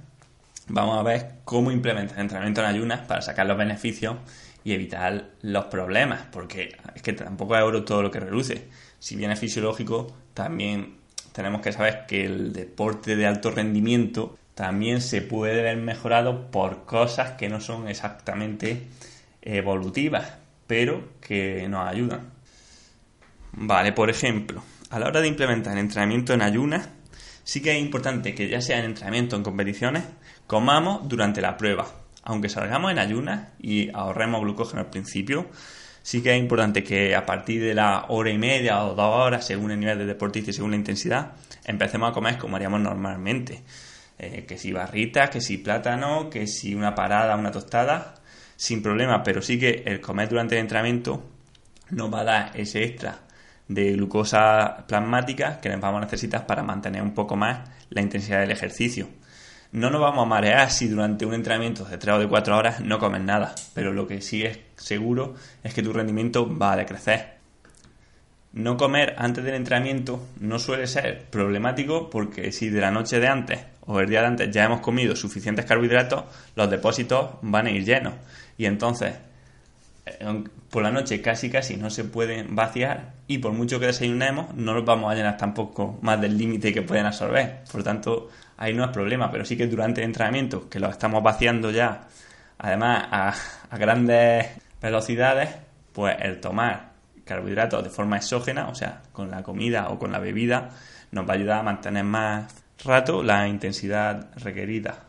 vamos 0.68 0.98
a 0.98 1.02
ver 1.02 1.36
cómo 1.44 1.70
implementar 1.70 2.18
entrenamiento 2.18 2.60
en 2.60 2.66
ayunas 2.66 3.00
para 3.06 3.22
sacar 3.22 3.46
los 3.46 3.56
beneficios 3.56 4.16
y 4.64 4.72
evitar 4.72 5.30
los 5.42 5.66
problemas, 5.66 6.26
porque 6.32 6.76
es 6.94 7.00
que 7.00 7.12
tampoco 7.12 7.56
es 7.56 7.62
oro 7.62 7.84
todo 7.84 8.02
lo 8.02 8.10
que 8.10 8.20
reluce. 8.20 8.68
Si 8.98 9.16
bien 9.16 9.30
es 9.30 9.38
fisiológico, 9.38 10.14
también 10.34 10.96
tenemos 11.32 11.60
que 11.60 11.72
saber 11.72 12.04
que 12.06 12.24
el 12.24 12.52
deporte 12.52 13.14
de 13.14 13.26
alto 13.26 13.50
rendimiento 13.50 14.36
también 14.56 15.02
se 15.02 15.20
puede 15.20 15.60
ver 15.60 15.76
mejorado 15.76 16.50
por 16.50 16.86
cosas 16.86 17.32
que 17.32 17.50
no 17.50 17.60
son 17.60 17.88
exactamente 17.88 18.86
evolutivas, 19.42 20.32
pero 20.66 21.10
que 21.20 21.68
nos 21.68 21.86
ayudan. 21.86 22.30
Vale, 23.52 23.92
por 23.92 24.08
ejemplo, 24.08 24.62
a 24.88 24.98
la 24.98 25.08
hora 25.08 25.20
de 25.20 25.28
implementar 25.28 25.76
entrenamiento 25.76 26.32
en 26.32 26.40
ayunas, 26.40 26.88
sí 27.44 27.60
que 27.60 27.76
es 27.76 27.82
importante 27.82 28.34
que 28.34 28.48
ya 28.48 28.62
sea 28.62 28.78
en 28.78 28.86
entrenamiento 28.86 29.36
o 29.36 29.38
en 29.38 29.44
competiciones, 29.44 30.04
comamos 30.46 31.06
durante 31.06 31.42
la 31.42 31.58
prueba. 31.58 31.86
Aunque 32.22 32.48
salgamos 32.48 32.90
en 32.90 32.98
ayunas 32.98 33.48
y 33.60 33.90
ahorremos 33.92 34.40
glucógeno 34.40 34.80
al 34.80 34.88
principio, 34.88 35.50
sí 36.00 36.22
que 36.22 36.34
es 36.34 36.40
importante 36.40 36.82
que 36.82 37.14
a 37.14 37.26
partir 37.26 37.62
de 37.62 37.74
la 37.74 38.06
hora 38.08 38.30
y 38.30 38.38
media 38.38 38.82
o 38.84 38.94
dos 38.94 39.14
horas, 39.16 39.46
según 39.46 39.70
el 39.70 39.80
nivel 39.80 39.98
de 39.98 40.06
deportista 40.06 40.50
y 40.50 40.54
según 40.54 40.70
la 40.70 40.78
intensidad, 40.78 41.32
empecemos 41.66 42.10
a 42.10 42.14
comer 42.14 42.38
como 42.38 42.56
haríamos 42.56 42.80
normalmente. 42.80 43.62
Eh, 44.18 44.46
que 44.46 44.56
si 44.56 44.72
barritas, 44.72 45.28
que 45.28 45.40
si 45.40 45.58
plátano, 45.58 46.30
que 46.30 46.46
si 46.46 46.74
una 46.74 46.94
parada, 46.94 47.36
una 47.36 47.50
tostada, 47.50 48.14
sin 48.56 48.82
problema, 48.82 49.22
pero 49.22 49.42
sí 49.42 49.58
que 49.58 49.82
el 49.86 50.00
comer 50.00 50.28
durante 50.30 50.54
el 50.54 50.62
entrenamiento 50.62 51.22
nos 51.90 52.12
va 52.12 52.20
a 52.20 52.24
dar 52.24 52.50
ese 52.54 52.84
extra 52.84 53.18
de 53.68 53.92
glucosa 53.92 54.86
plasmática 54.86 55.60
que 55.60 55.74
vamos 55.76 55.98
a 55.98 56.04
necesitar 56.04 56.46
para 56.46 56.62
mantener 56.62 57.02
un 57.02 57.12
poco 57.12 57.36
más 57.36 57.68
la 57.90 58.00
intensidad 58.00 58.40
del 58.40 58.52
ejercicio. 58.52 59.08
No 59.72 59.90
nos 59.90 60.00
vamos 60.00 60.22
a 60.22 60.28
marear 60.28 60.70
si 60.70 60.88
durante 60.88 61.26
un 61.26 61.34
entrenamiento 61.34 61.84
de 61.84 61.98
3 61.98 62.16
o 62.16 62.18
de 62.20 62.28
4 62.28 62.56
horas 62.56 62.80
no 62.80 62.98
comes 62.98 63.20
nada, 63.20 63.54
pero 63.74 63.92
lo 63.92 64.06
que 64.06 64.22
sí 64.22 64.44
es 64.44 64.60
seguro 64.76 65.34
es 65.62 65.74
que 65.74 65.82
tu 65.82 65.92
rendimiento 65.92 66.56
va 66.56 66.72
a 66.72 66.76
decrecer. 66.76 67.36
No 68.52 68.78
comer 68.78 69.16
antes 69.18 69.44
del 69.44 69.54
entrenamiento 69.54 70.24
no 70.40 70.58
suele 70.58 70.86
ser 70.86 71.26
problemático 71.26 72.08
porque 72.08 72.52
si 72.52 72.70
de 72.70 72.80
la 72.80 72.90
noche 72.90 73.20
de 73.20 73.28
antes 73.28 73.75
o 73.86 74.00
el 74.00 74.08
día 74.08 74.20
de 74.20 74.26
antes 74.26 74.50
ya 74.50 74.64
hemos 74.64 74.80
comido 74.80 75.14
suficientes 75.16 75.64
carbohidratos, 75.64 76.24
los 76.54 76.70
depósitos 76.70 77.30
van 77.42 77.66
a 77.66 77.70
ir 77.70 77.84
llenos. 77.84 78.14
Y 78.58 78.66
entonces 78.66 79.14
eh, 80.06 80.44
por 80.70 80.82
la 80.82 80.90
noche 80.90 81.20
casi 81.20 81.50
casi 81.50 81.76
no 81.76 81.90
se 81.90 82.04
pueden 82.04 82.54
vaciar 82.54 83.14
y 83.26 83.38
por 83.38 83.52
mucho 83.52 83.80
que 83.80 83.86
desayunemos 83.86 84.54
no 84.54 84.74
nos 84.74 84.84
vamos 84.84 85.10
a 85.10 85.14
llenar 85.14 85.36
tampoco 85.36 85.98
más 86.02 86.20
del 86.20 86.36
límite 86.36 86.72
que 86.72 86.82
pueden 86.82 87.06
absorber. 87.06 87.62
Por 87.70 87.82
tanto, 87.82 88.28
ahí 88.56 88.74
no 88.74 88.84
es 88.84 88.90
problema, 88.90 89.30
pero 89.30 89.44
sí 89.44 89.56
que 89.56 89.66
durante 89.66 90.00
el 90.00 90.06
entrenamiento, 90.06 90.68
que 90.68 90.78
lo 90.78 90.88
estamos 90.88 91.22
vaciando 91.22 91.70
ya, 91.70 92.02
además 92.58 93.04
a, 93.10 93.34
a 93.70 93.78
grandes 93.78 94.46
velocidades, 94.80 95.50
pues 95.92 96.16
el 96.20 96.40
tomar 96.40 96.90
carbohidratos 97.24 97.82
de 97.82 97.90
forma 97.90 98.16
exógena, 98.18 98.68
o 98.68 98.74
sea, 98.74 99.02
con 99.12 99.30
la 99.30 99.42
comida 99.42 99.88
o 99.88 99.98
con 99.98 100.12
la 100.12 100.18
bebida, 100.18 100.70
nos 101.10 101.28
va 101.28 101.32
a 101.32 101.36
ayudar 101.36 101.58
a 101.60 101.62
mantener 101.62 102.04
más 102.04 102.65
rato 102.84 103.22
la 103.22 103.48
intensidad 103.48 104.28
requerida. 104.36 105.04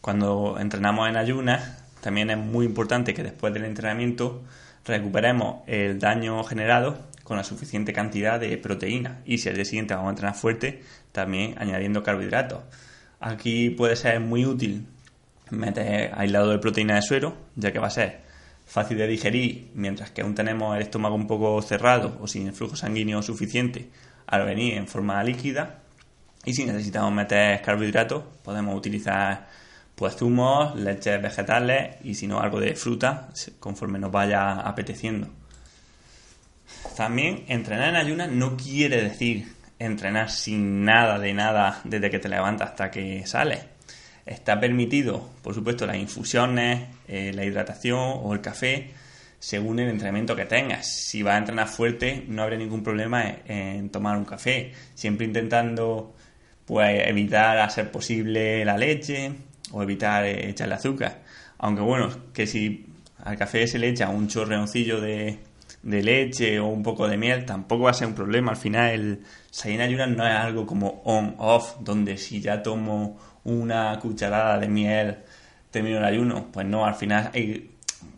Cuando 0.00 0.58
entrenamos 0.58 1.08
en 1.08 1.16
ayunas, 1.16 1.82
también 2.00 2.30
es 2.30 2.38
muy 2.38 2.66
importante 2.66 3.14
que 3.14 3.22
después 3.22 3.54
del 3.54 3.64
entrenamiento 3.64 4.42
recuperemos 4.84 5.62
el 5.66 5.98
daño 5.98 6.42
generado 6.44 6.98
con 7.22 7.38
la 7.38 7.44
suficiente 7.44 7.92
cantidad 7.92 8.38
de 8.38 8.58
proteína 8.58 9.22
y 9.24 9.38
si 9.38 9.48
al 9.48 9.54
día 9.54 9.64
siguiente 9.64 9.94
vamos 9.94 10.08
a 10.08 10.10
entrenar 10.10 10.34
fuerte, 10.34 10.82
también 11.12 11.54
añadiendo 11.58 12.02
carbohidratos. 12.02 12.60
Aquí 13.20 13.70
puede 13.70 13.96
ser 13.96 14.20
muy 14.20 14.44
útil 14.44 14.86
meter 15.50 16.12
aislado 16.14 16.50
de 16.50 16.58
proteína 16.58 16.96
de 16.96 17.02
suero, 17.02 17.36
ya 17.56 17.72
que 17.72 17.78
va 17.78 17.86
a 17.86 17.90
ser 17.90 18.20
fácil 18.66 18.98
de 18.98 19.06
digerir 19.06 19.70
mientras 19.74 20.10
que 20.10 20.22
aún 20.22 20.34
tenemos 20.34 20.76
el 20.76 20.82
estómago 20.82 21.14
un 21.14 21.26
poco 21.26 21.60
cerrado 21.62 22.18
o 22.20 22.26
sin 22.26 22.46
el 22.46 22.52
flujo 22.52 22.76
sanguíneo 22.76 23.22
suficiente 23.22 23.88
al 24.26 24.44
venir 24.44 24.74
en 24.74 24.86
forma 24.86 25.22
líquida. 25.24 25.80
Y 26.44 26.52
si 26.52 26.64
necesitamos 26.64 27.12
meter 27.12 27.60
carbohidratos, 27.62 28.22
podemos 28.42 28.76
utilizar 28.76 29.46
pues 29.94 30.16
zumos, 30.16 30.74
leches 30.76 31.22
vegetales 31.22 31.96
y 32.02 32.14
si 32.14 32.26
no 32.26 32.40
algo 32.40 32.60
de 32.60 32.74
fruta 32.74 33.28
conforme 33.60 33.98
nos 33.98 34.10
vaya 34.10 34.60
apeteciendo. 34.60 35.28
También 36.96 37.44
entrenar 37.48 37.90
en 37.90 37.96
ayunas 37.96 38.30
no 38.30 38.56
quiere 38.56 39.02
decir 39.02 39.52
entrenar 39.78 40.30
sin 40.30 40.84
nada 40.84 41.18
de 41.18 41.34
nada 41.34 41.80
desde 41.84 42.10
que 42.10 42.18
te 42.18 42.28
levantas 42.28 42.70
hasta 42.70 42.90
que 42.90 43.26
sales. 43.26 43.60
Está 44.26 44.58
permitido, 44.58 45.28
por 45.42 45.54
supuesto, 45.54 45.86
las 45.86 45.96
infusiones, 45.96 46.88
eh, 47.08 47.32
la 47.34 47.44
hidratación 47.44 48.20
o 48.22 48.32
el 48.32 48.40
café 48.40 48.92
según 49.38 49.78
el 49.78 49.90
entrenamiento 49.90 50.34
que 50.34 50.46
tengas. 50.46 50.86
Si 50.86 51.22
vas 51.22 51.34
a 51.34 51.38
entrenar 51.38 51.68
fuerte, 51.68 52.24
no 52.28 52.42
habrá 52.42 52.56
ningún 52.56 52.82
problema 52.82 53.24
en 53.44 53.90
tomar 53.90 54.16
un 54.16 54.24
café, 54.24 54.72
siempre 54.94 55.26
intentando 55.26 56.14
pues 56.66 57.06
evitar 57.06 57.58
a 57.58 57.68
ser 57.70 57.90
posible 57.90 58.64
la 58.64 58.76
leche, 58.76 59.32
o 59.72 59.82
evitar 59.82 60.24
eh, 60.24 60.50
echarle 60.50 60.74
azúcar. 60.74 61.22
Aunque 61.58 61.82
bueno, 61.82 62.10
que 62.32 62.46
si 62.46 62.86
al 63.22 63.36
café 63.36 63.66
se 63.66 63.78
le 63.78 63.88
echa 63.88 64.08
un 64.08 64.28
chorreoncillo 64.28 65.00
de, 65.00 65.38
de 65.82 66.02
leche 66.02 66.58
o 66.60 66.66
un 66.66 66.82
poco 66.82 67.08
de 67.08 67.16
miel, 67.16 67.44
tampoco 67.44 67.84
va 67.84 67.90
a 67.90 67.94
ser 67.94 68.08
un 68.08 68.14
problema. 68.14 68.50
Al 68.52 68.56
final 68.56 68.90
el 68.90 69.20
salir 69.50 69.76
en 69.76 69.82
ayunas 69.82 70.08
no 70.10 70.26
es 70.26 70.34
algo 70.34 70.66
como 70.66 71.02
on-off, 71.04 71.76
donde 71.80 72.16
si 72.16 72.40
ya 72.40 72.62
tomo 72.62 73.18
una 73.44 73.98
cucharada 74.00 74.58
de 74.58 74.68
miel 74.68 75.18
termino 75.70 75.98
el 75.98 76.04
ayuno. 76.04 76.46
Pues 76.52 76.66
no, 76.66 76.84
al 76.84 76.94
final 76.94 77.30
hay, 77.34 77.70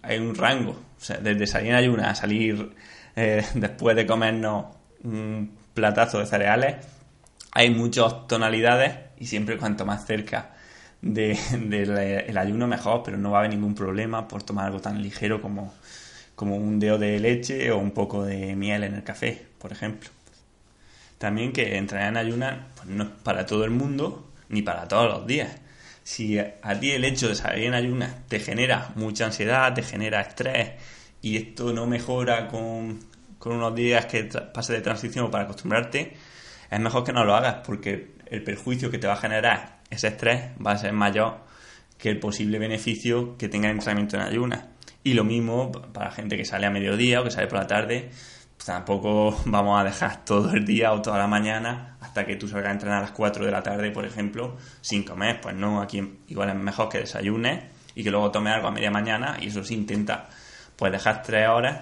hay 0.02 0.18
un 0.18 0.34
rango. 0.34 0.72
O 0.72 1.04
sea, 1.04 1.18
desde 1.18 1.46
salir 1.46 1.70
en 1.70 1.76
ayunas 1.76 2.08
a 2.08 2.14
salir 2.14 2.70
eh, 3.16 3.44
después 3.54 3.96
de 3.96 4.06
comernos 4.06 4.66
un 5.04 5.52
platazo 5.74 6.18
de 6.18 6.26
cereales, 6.26 6.76
hay 7.56 7.70
muchas 7.70 8.28
tonalidades 8.28 8.96
y 9.18 9.26
siempre 9.26 9.56
cuanto 9.56 9.86
más 9.86 10.04
cerca 10.04 10.54
del 11.00 12.36
ayuno 12.36 12.66
mejor, 12.66 13.02
pero 13.02 13.16
no 13.16 13.30
va 13.30 13.38
a 13.38 13.40
haber 13.40 13.52
ningún 13.52 13.74
problema 13.74 14.28
por 14.28 14.42
tomar 14.42 14.66
algo 14.66 14.80
tan 14.80 15.00
ligero 15.00 15.40
como, 15.40 15.72
como 16.34 16.56
un 16.56 16.78
dedo 16.78 16.98
de 16.98 17.18
leche 17.18 17.70
o 17.70 17.78
un 17.78 17.92
poco 17.92 18.24
de 18.24 18.54
miel 18.54 18.84
en 18.84 18.94
el 18.94 19.02
café, 19.02 19.46
por 19.58 19.72
ejemplo. 19.72 20.10
También 21.16 21.54
que 21.54 21.78
entrenar 21.78 22.08
en 22.08 22.16
ayunas 22.18 22.58
pues 22.74 22.88
no 22.88 23.04
es 23.04 23.10
para 23.22 23.46
todo 23.46 23.64
el 23.64 23.70
mundo 23.70 24.30
ni 24.50 24.60
para 24.60 24.86
todos 24.86 25.10
los 25.10 25.26
días. 25.26 25.50
Si 26.04 26.38
a 26.38 26.78
ti 26.78 26.90
el 26.90 27.06
hecho 27.06 27.26
de 27.26 27.36
salir 27.36 27.64
en 27.64 27.74
ayunas 27.74 28.28
te 28.28 28.38
genera 28.38 28.92
mucha 28.96 29.24
ansiedad, 29.24 29.72
te 29.72 29.82
genera 29.82 30.20
estrés 30.20 30.72
y 31.22 31.38
esto 31.38 31.72
no 31.72 31.86
mejora 31.86 32.48
con, 32.48 33.00
con 33.38 33.52
unos 33.52 33.74
días 33.74 34.04
que 34.04 34.24
pase 34.24 34.74
de 34.74 34.82
transición 34.82 35.30
para 35.30 35.44
acostumbrarte, 35.44 36.16
es 36.70 36.80
mejor 36.80 37.04
que 37.04 37.12
no 37.12 37.24
lo 37.24 37.34
hagas 37.34 37.56
porque 37.66 38.16
el 38.26 38.42
perjuicio 38.42 38.90
que 38.90 38.98
te 38.98 39.06
va 39.06 39.14
a 39.14 39.18
generar 39.18 39.80
ese 39.90 40.08
estrés 40.08 40.50
va 40.64 40.72
a 40.72 40.78
ser 40.78 40.92
mayor 40.92 41.44
que 41.98 42.10
el 42.10 42.18
posible 42.18 42.58
beneficio 42.58 43.36
que 43.36 43.48
tenga 43.48 43.68
el 43.68 43.76
entrenamiento 43.76 44.16
en 44.16 44.22
ayunas. 44.22 44.66
Y 45.02 45.14
lo 45.14 45.24
mismo 45.24 45.70
para 45.70 46.10
gente 46.10 46.36
que 46.36 46.44
sale 46.44 46.66
a 46.66 46.70
mediodía 46.70 47.20
o 47.20 47.24
que 47.24 47.30
sale 47.30 47.46
por 47.46 47.60
la 47.60 47.66
tarde, 47.66 48.10
pues 48.56 48.66
tampoco 48.66 49.36
vamos 49.46 49.80
a 49.80 49.84
dejar 49.84 50.24
todo 50.24 50.50
el 50.52 50.64
día 50.64 50.92
o 50.92 51.00
toda 51.00 51.18
la 51.18 51.26
mañana 51.26 51.96
hasta 52.00 52.26
que 52.26 52.36
tú 52.36 52.48
salgas 52.48 52.70
a 52.70 52.72
entrenar 52.72 52.98
a 52.98 53.02
las 53.02 53.12
4 53.12 53.44
de 53.44 53.52
la 53.52 53.62
tarde, 53.62 53.90
por 53.92 54.04
ejemplo, 54.04 54.56
sin 54.80 55.04
comer. 55.04 55.40
Pues 55.40 55.54
no, 55.54 55.80
aquí 55.80 56.18
igual 56.28 56.50
es 56.50 56.56
mejor 56.56 56.88
que 56.88 56.98
desayunes 56.98 57.64
y 57.94 58.02
que 58.02 58.10
luego 58.10 58.30
tome 58.30 58.50
algo 58.50 58.68
a 58.68 58.72
media 58.72 58.90
mañana 58.90 59.36
y 59.40 59.46
eso 59.46 59.62
se 59.62 59.74
intenta 59.74 60.28
pues 60.76 60.92
dejar 60.92 61.22
3 61.22 61.48
horas 61.48 61.80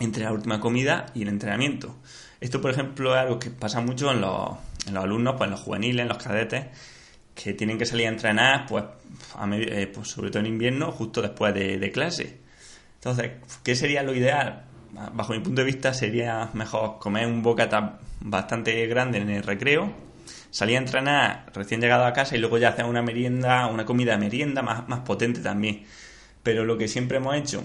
entre 0.00 0.24
la 0.24 0.32
última 0.32 0.60
comida 0.60 1.06
y 1.14 1.22
el 1.22 1.28
entrenamiento. 1.28 1.96
Esto, 2.44 2.60
por 2.60 2.72
ejemplo, 2.72 3.14
es 3.14 3.22
algo 3.22 3.38
que 3.38 3.48
pasa 3.48 3.80
mucho 3.80 4.12
en 4.12 4.20
los, 4.20 4.50
alumnos, 4.94 5.36
pues 5.38 5.46
en 5.46 5.52
los 5.52 5.60
juveniles, 5.60 6.02
en 6.02 6.08
los 6.08 6.18
cadetes, 6.18 6.66
que 7.34 7.54
tienen 7.54 7.78
que 7.78 7.86
salir 7.86 8.06
a 8.06 8.10
entrenar, 8.10 8.66
pues, 8.66 8.84
eh, 9.50 9.86
pues 9.86 10.08
sobre 10.08 10.28
todo 10.28 10.40
en 10.40 10.48
invierno, 10.48 10.92
justo 10.92 11.22
después 11.22 11.54
de, 11.54 11.90
clase. 11.90 12.40
Entonces, 12.96 13.30
¿qué 13.62 13.74
sería 13.74 14.02
lo 14.02 14.14
ideal? 14.14 14.66
Bajo 15.14 15.32
mi 15.32 15.38
punto 15.38 15.62
de 15.62 15.64
vista, 15.64 15.94
sería 15.94 16.50
mejor 16.52 16.98
comer 16.98 17.26
un 17.26 17.42
bocata 17.42 17.98
bastante 18.20 18.86
grande 18.88 19.20
en 19.20 19.30
el 19.30 19.42
recreo, 19.42 19.94
salir 20.50 20.76
a 20.76 20.80
entrenar 20.80 21.46
recién 21.54 21.80
llegado 21.80 22.04
a 22.04 22.12
casa 22.12 22.36
y 22.36 22.40
luego 22.40 22.58
ya 22.58 22.68
hacer 22.68 22.84
una 22.84 23.00
merienda, 23.00 23.68
una 23.68 23.86
comida 23.86 24.18
merienda 24.18 24.60
más, 24.60 24.86
más 24.86 25.00
potente 25.00 25.40
también. 25.40 25.84
Pero 26.42 26.66
lo 26.66 26.76
que 26.76 26.88
siempre 26.88 27.16
hemos 27.16 27.36
hecho, 27.36 27.64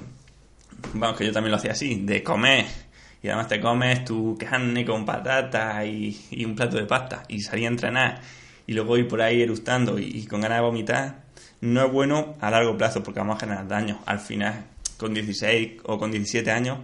vamos, 0.94 1.18
que 1.18 1.26
yo 1.26 1.34
también 1.34 1.52
lo 1.52 1.58
hacía 1.58 1.74
así, 1.74 1.96
de 2.06 2.24
comer 2.24 2.89
y 3.22 3.28
además 3.28 3.48
te 3.48 3.60
comes 3.60 4.06
tu 4.06 4.38
carne 4.38 4.86
con 4.86 5.06
patata 5.06 5.86
y, 5.86 6.46
un 6.46 6.56
plato 6.56 6.78
de 6.78 6.86
pasta 6.86 7.24
y 7.28 7.42
salir 7.42 7.66
a 7.66 7.70
entrenar 7.70 8.22
y 8.66 8.74
luego 8.74 8.98
ir 8.98 9.08
por 9.08 9.22
ahí 9.22 9.42
eructando 9.42 10.00
y, 10.00 10.26
con 10.26 10.42
ganas 10.42 10.60
de 10.60 10.64
vomitar, 10.64 11.24
no 11.62 11.86
es 11.86 11.92
bueno 11.92 12.36
a 12.40 12.52
largo 12.52 12.78
plazo 12.78 13.04
porque 13.04 13.20
vamos 13.20 13.38
a 13.38 13.40
generar 13.40 13.68
daño. 13.68 14.00
Al 14.06 14.20
final, 14.20 14.66
con 14.98 15.14
16 15.14 15.82
o 15.84 15.98
con 15.98 16.12
17 16.12 16.52
años, 16.52 16.78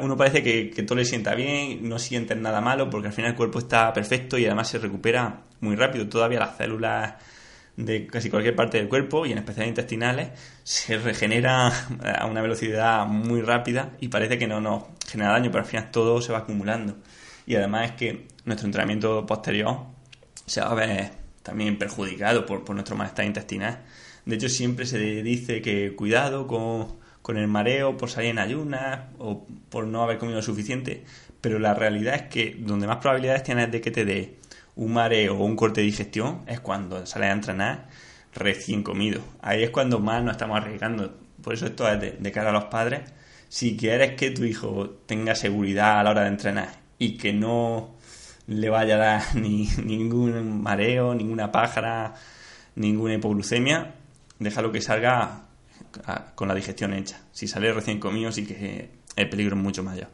uno 0.00 0.16
parece 0.16 0.42
que, 0.42 0.82
todo 0.82 0.98
le 0.98 1.04
sienta 1.04 1.34
bien, 1.34 1.88
no 1.88 1.98
siente 1.98 2.34
nada 2.34 2.60
malo 2.60 2.90
porque 2.90 3.08
al 3.08 3.12
final 3.12 3.32
el 3.32 3.36
cuerpo 3.36 3.60
está 3.60 3.92
perfecto 3.92 4.36
y 4.36 4.46
además 4.46 4.68
se 4.68 4.78
recupera 4.78 5.42
muy 5.60 5.76
rápido. 5.76 6.08
Todavía 6.08 6.40
las 6.40 6.56
células 6.56 7.14
de 7.78 8.08
casi 8.08 8.28
cualquier 8.28 8.56
parte 8.56 8.76
del 8.76 8.88
cuerpo 8.88 9.24
y 9.24 9.30
en 9.30 9.38
especial 9.38 9.68
intestinales 9.68 10.30
se 10.64 10.98
regenera 10.98 11.68
a 12.18 12.26
una 12.26 12.42
velocidad 12.42 13.06
muy 13.06 13.40
rápida 13.40 13.92
y 14.00 14.08
parece 14.08 14.36
que 14.36 14.48
no 14.48 14.60
nos 14.60 14.82
genera 15.08 15.30
daño, 15.30 15.50
pero 15.52 15.62
al 15.62 15.70
final 15.70 15.90
todo 15.92 16.20
se 16.20 16.32
va 16.32 16.38
acumulando. 16.38 16.96
Y 17.46 17.54
además 17.54 17.90
es 17.90 17.92
que 17.92 18.26
nuestro 18.44 18.66
entrenamiento 18.66 19.24
posterior 19.24 19.78
se 20.44 20.60
va 20.60 20.72
a 20.72 20.74
ver 20.74 21.10
también 21.44 21.78
perjudicado 21.78 22.44
por, 22.44 22.64
por 22.64 22.74
nuestro 22.74 22.96
malestar 22.96 23.24
intestinal. 23.24 23.84
De 24.26 24.34
hecho, 24.34 24.48
siempre 24.48 24.84
se 24.84 24.98
dice 25.22 25.62
que 25.62 25.94
cuidado 25.94 26.48
con, 26.48 26.98
con 27.22 27.36
el 27.38 27.46
mareo 27.46 27.96
por 27.96 28.10
salir 28.10 28.30
en 28.30 28.40
ayunas 28.40 29.02
o 29.18 29.46
por 29.70 29.86
no 29.86 30.02
haber 30.02 30.18
comido 30.18 30.42
suficiente, 30.42 31.04
pero 31.40 31.60
la 31.60 31.74
realidad 31.74 32.16
es 32.16 32.22
que 32.22 32.56
donde 32.58 32.88
más 32.88 32.96
probabilidades 32.96 33.44
tienes 33.44 33.70
de 33.70 33.80
que 33.80 33.92
te 33.92 34.04
dé 34.04 34.34
un 34.78 34.92
mareo 34.92 35.36
o 35.36 35.44
un 35.44 35.56
corte 35.56 35.80
de 35.80 35.86
digestión 35.86 36.42
es 36.46 36.60
cuando 36.60 37.04
sales 37.04 37.30
a 37.30 37.32
entrenar 37.32 37.88
recién 38.32 38.82
comido. 38.84 39.20
Ahí 39.42 39.64
es 39.64 39.70
cuando 39.70 39.98
más 39.98 40.22
nos 40.22 40.32
estamos 40.32 40.56
arriesgando. 40.56 41.18
Por 41.42 41.54
eso 41.54 41.66
esto 41.66 41.88
es 41.88 42.00
de, 42.00 42.32
cara 42.32 42.50
a 42.50 42.52
los 42.52 42.66
padres. 42.66 43.00
Si 43.48 43.76
quieres 43.76 44.14
que 44.14 44.30
tu 44.30 44.44
hijo 44.44 44.88
tenga 45.06 45.34
seguridad 45.34 45.98
a 45.98 46.04
la 46.04 46.10
hora 46.10 46.22
de 46.22 46.28
entrenar 46.28 46.68
y 46.96 47.16
que 47.16 47.32
no 47.32 47.96
le 48.46 48.70
vaya 48.70 48.94
a 48.94 48.98
dar 48.98 49.22
ni 49.34 49.68
ningún 49.84 50.62
mareo, 50.62 51.12
ninguna 51.12 51.50
pájara, 51.50 52.14
ninguna 52.76 53.14
hipoglucemia, 53.14 53.94
déjalo 54.38 54.70
que 54.70 54.80
salga 54.80 55.46
con 56.36 56.46
la 56.46 56.54
digestión 56.54 56.92
hecha. 56.92 57.20
Si 57.32 57.48
sale 57.48 57.72
recién 57.72 57.98
comido, 57.98 58.30
sí 58.30 58.46
que 58.46 58.90
el 59.16 59.28
peligro 59.28 59.56
es 59.56 59.62
mucho 59.62 59.82
mayor. 59.82 60.08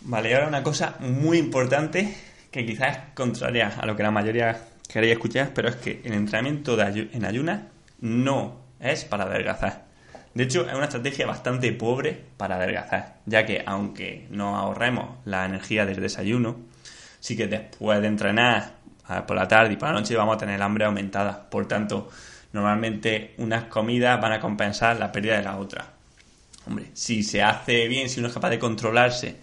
Vale, 0.00 0.34
ahora 0.34 0.48
una 0.48 0.62
cosa 0.64 0.96
muy 1.00 1.38
importante 1.38 2.16
que 2.50 2.64
quizás 2.64 2.96
es 2.96 3.02
contraria 3.14 3.72
a 3.78 3.86
lo 3.86 3.96
que 3.96 4.02
la 4.02 4.10
mayoría 4.10 4.58
queréis 4.88 5.14
escuchar, 5.14 5.50
pero 5.54 5.68
es 5.68 5.76
que 5.76 6.00
el 6.04 6.14
entrenamiento 6.14 6.78
en 6.80 7.24
ayunas 7.24 7.60
no 8.00 8.60
es 8.80 9.04
para 9.04 9.24
adelgazar. 9.24 9.86
De 10.34 10.44
hecho, 10.44 10.66
es 10.68 10.74
una 10.74 10.84
estrategia 10.84 11.26
bastante 11.26 11.72
pobre 11.72 12.24
para 12.36 12.56
adelgazar, 12.56 13.16
ya 13.26 13.44
que 13.44 13.62
aunque 13.66 14.26
no 14.30 14.56
ahorremos 14.56 15.16
la 15.24 15.44
energía 15.44 15.84
del 15.84 16.00
desayuno, 16.00 16.56
sí 17.20 17.36
que 17.36 17.48
después 17.48 18.00
de 18.00 18.06
entrenar 18.06 18.74
por 19.26 19.36
la 19.36 19.48
tarde 19.48 19.72
y 19.72 19.76
por 19.76 19.88
la 19.88 19.94
noche 19.94 20.14
vamos 20.16 20.36
a 20.36 20.38
tener 20.38 20.60
hambre 20.62 20.84
aumentada. 20.84 21.48
Por 21.48 21.66
tanto, 21.66 22.10
normalmente 22.52 23.34
unas 23.38 23.64
comidas 23.64 24.20
van 24.20 24.32
a 24.32 24.40
compensar 24.40 24.96
la 24.98 25.10
pérdida 25.10 25.38
de 25.38 25.42
la 25.42 25.56
otra. 25.56 25.92
Hombre, 26.66 26.90
si 26.92 27.22
se 27.22 27.42
hace 27.42 27.88
bien, 27.88 28.08
si 28.08 28.20
uno 28.20 28.28
es 28.28 28.34
capaz 28.34 28.50
de 28.50 28.58
controlarse 28.58 29.36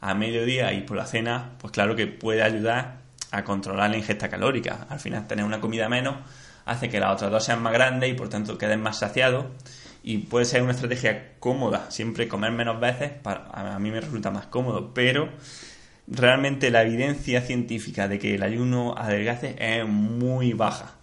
a 0.00 0.14
mediodía 0.14 0.72
y 0.72 0.82
por 0.82 0.96
la 0.96 1.06
cena, 1.06 1.52
pues 1.58 1.72
claro 1.72 1.94
que 1.94 2.06
puede 2.06 2.42
ayudar 2.42 3.00
a 3.30 3.44
controlar 3.44 3.90
la 3.90 3.96
ingesta 3.96 4.28
calórica. 4.28 4.86
Al 4.88 4.98
final, 4.98 5.26
tener 5.26 5.44
una 5.44 5.60
comida 5.60 5.88
menos 5.88 6.16
hace 6.64 6.88
que 6.88 7.00
las 7.00 7.12
otras 7.12 7.30
dos 7.30 7.44
sean 7.44 7.62
más 7.62 7.72
grandes 7.72 8.10
y 8.10 8.14
por 8.14 8.28
tanto 8.28 8.58
queden 8.58 8.80
más 8.80 8.98
saciados. 8.98 9.46
Y 10.02 10.18
puede 10.18 10.46
ser 10.46 10.62
una 10.62 10.72
estrategia 10.72 11.34
cómoda, 11.38 11.90
siempre 11.90 12.26
comer 12.26 12.52
menos 12.52 12.80
veces, 12.80 13.10
para, 13.10 13.50
a 13.50 13.78
mí 13.78 13.90
me 13.90 14.00
resulta 14.00 14.30
más 14.30 14.46
cómodo, 14.46 14.94
pero 14.94 15.28
realmente 16.06 16.70
la 16.70 16.82
evidencia 16.82 17.42
científica 17.42 18.08
de 18.08 18.18
que 18.18 18.34
el 18.34 18.42
ayuno 18.42 18.94
adelgace 18.96 19.56
es 19.58 19.86
muy 19.86 20.54
baja. 20.54 20.94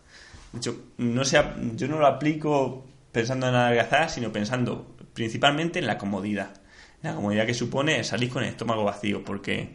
No 0.97 1.23
yo 1.23 1.87
no 1.87 1.99
lo 1.99 2.07
aplico 2.07 2.87
pensando 3.11 3.47
en 3.47 3.55
adelgazar, 3.55 4.09
sino 4.09 4.31
pensando 4.31 4.95
principalmente 5.13 5.77
en 5.79 5.85
la 5.85 5.99
comodidad. 5.99 6.56
La 7.01 7.15
comodidad 7.15 7.45
que 7.45 7.53
supone 7.53 8.03
salir 8.03 8.29
con 8.29 8.43
el 8.43 8.49
estómago 8.49 8.83
vacío, 8.83 9.23
porque 9.23 9.69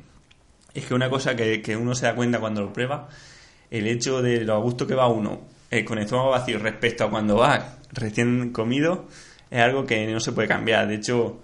es 0.75 0.87
que 0.87 0.95
una 0.95 1.09
cosa 1.09 1.37
que, 1.37 1.77
uno 1.77 1.95
se 1.95 2.07
da 2.07 2.15
cuenta 2.15 2.41
cuando 2.41 2.63
lo 2.63 2.73
prueba, 2.73 3.09
el 3.71 3.87
hecho 3.87 4.23
de 4.23 4.45
lo 4.45 4.55
a 4.55 4.59
gusto 4.59 4.87
que 4.87 4.95
va 4.95 5.09
uno 5.09 5.43
eh, 5.71 5.85
con 5.85 5.99
el 5.99 6.05
estómago 6.05 6.31
vacío 6.31 6.59
respecto 6.59 7.05
a 7.05 7.11
cuando 7.11 7.37
va 7.37 7.79
recién 7.93 8.53
comido, 8.53 9.07
es 9.51 9.61
algo 9.61 9.87
que 9.87 10.07
no 10.07 10.21
se 10.21 10.33
puede 10.33 10.49
cambiar. 10.49 10.89
De 10.89 10.97
hecho, 10.97 11.41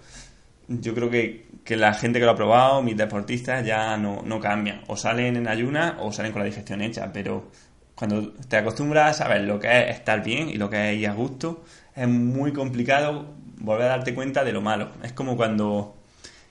yo 0.69 0.95
creo 0.95 1.11
que 1.11 1.49
que 1.69 1.77
la 1.77 1.93
gente 1.93 2.19
que 2.19 2.25
lo 2.25 2.31
ha 2.31 2.35
probado, 2.35 2.81
mis 2.83 2.97
deportistas, 2.97 3.63
ya 3.63 3.95
no, 3.99 4.23
no 4.25 4.41
cambian. 4.41 4.81
O 4.87 4.97
salen 4.97 5.37
en 5.37 5.49
ayuna 5.49 5.99
o 6.01 6.11
salen 6.11 6.33
con 6.33 6.41
la 6.41 6.47
digestión 6.47 6.81
hecha. 6.81 7.13
Pero 7.13 7.51
cuando 7.95 8.33
te 8.33 8.57
acostumbras 8.57 9.11
a 9.11 9.25
saber 9.25 9.43
lo 9.43 9.61
que 9.61 9.69
es 9.69 9.97
estar 9.97 10.25
bien 10.25 10.49
y 10.49 10.55
lo 10.55 10.71
que 10.71 10.95
es 10.95 10.99
ir 10.99 11.09
a 11.09 11.13
gusto, 11.13 11.65
es 11.95 12.09
muy 12.09 12.55
complicado 12.55 13.35
volver 13.61 13.87
a 13.87 13.89
darte 13.91 14.15
cuenta 14.15 14.45
de 14.45 14.53
lo 14.53 14.61
malo. 14.61 14.91
Es 15.03 15.13
como 15.13 15.37
cuando 15.37 15.97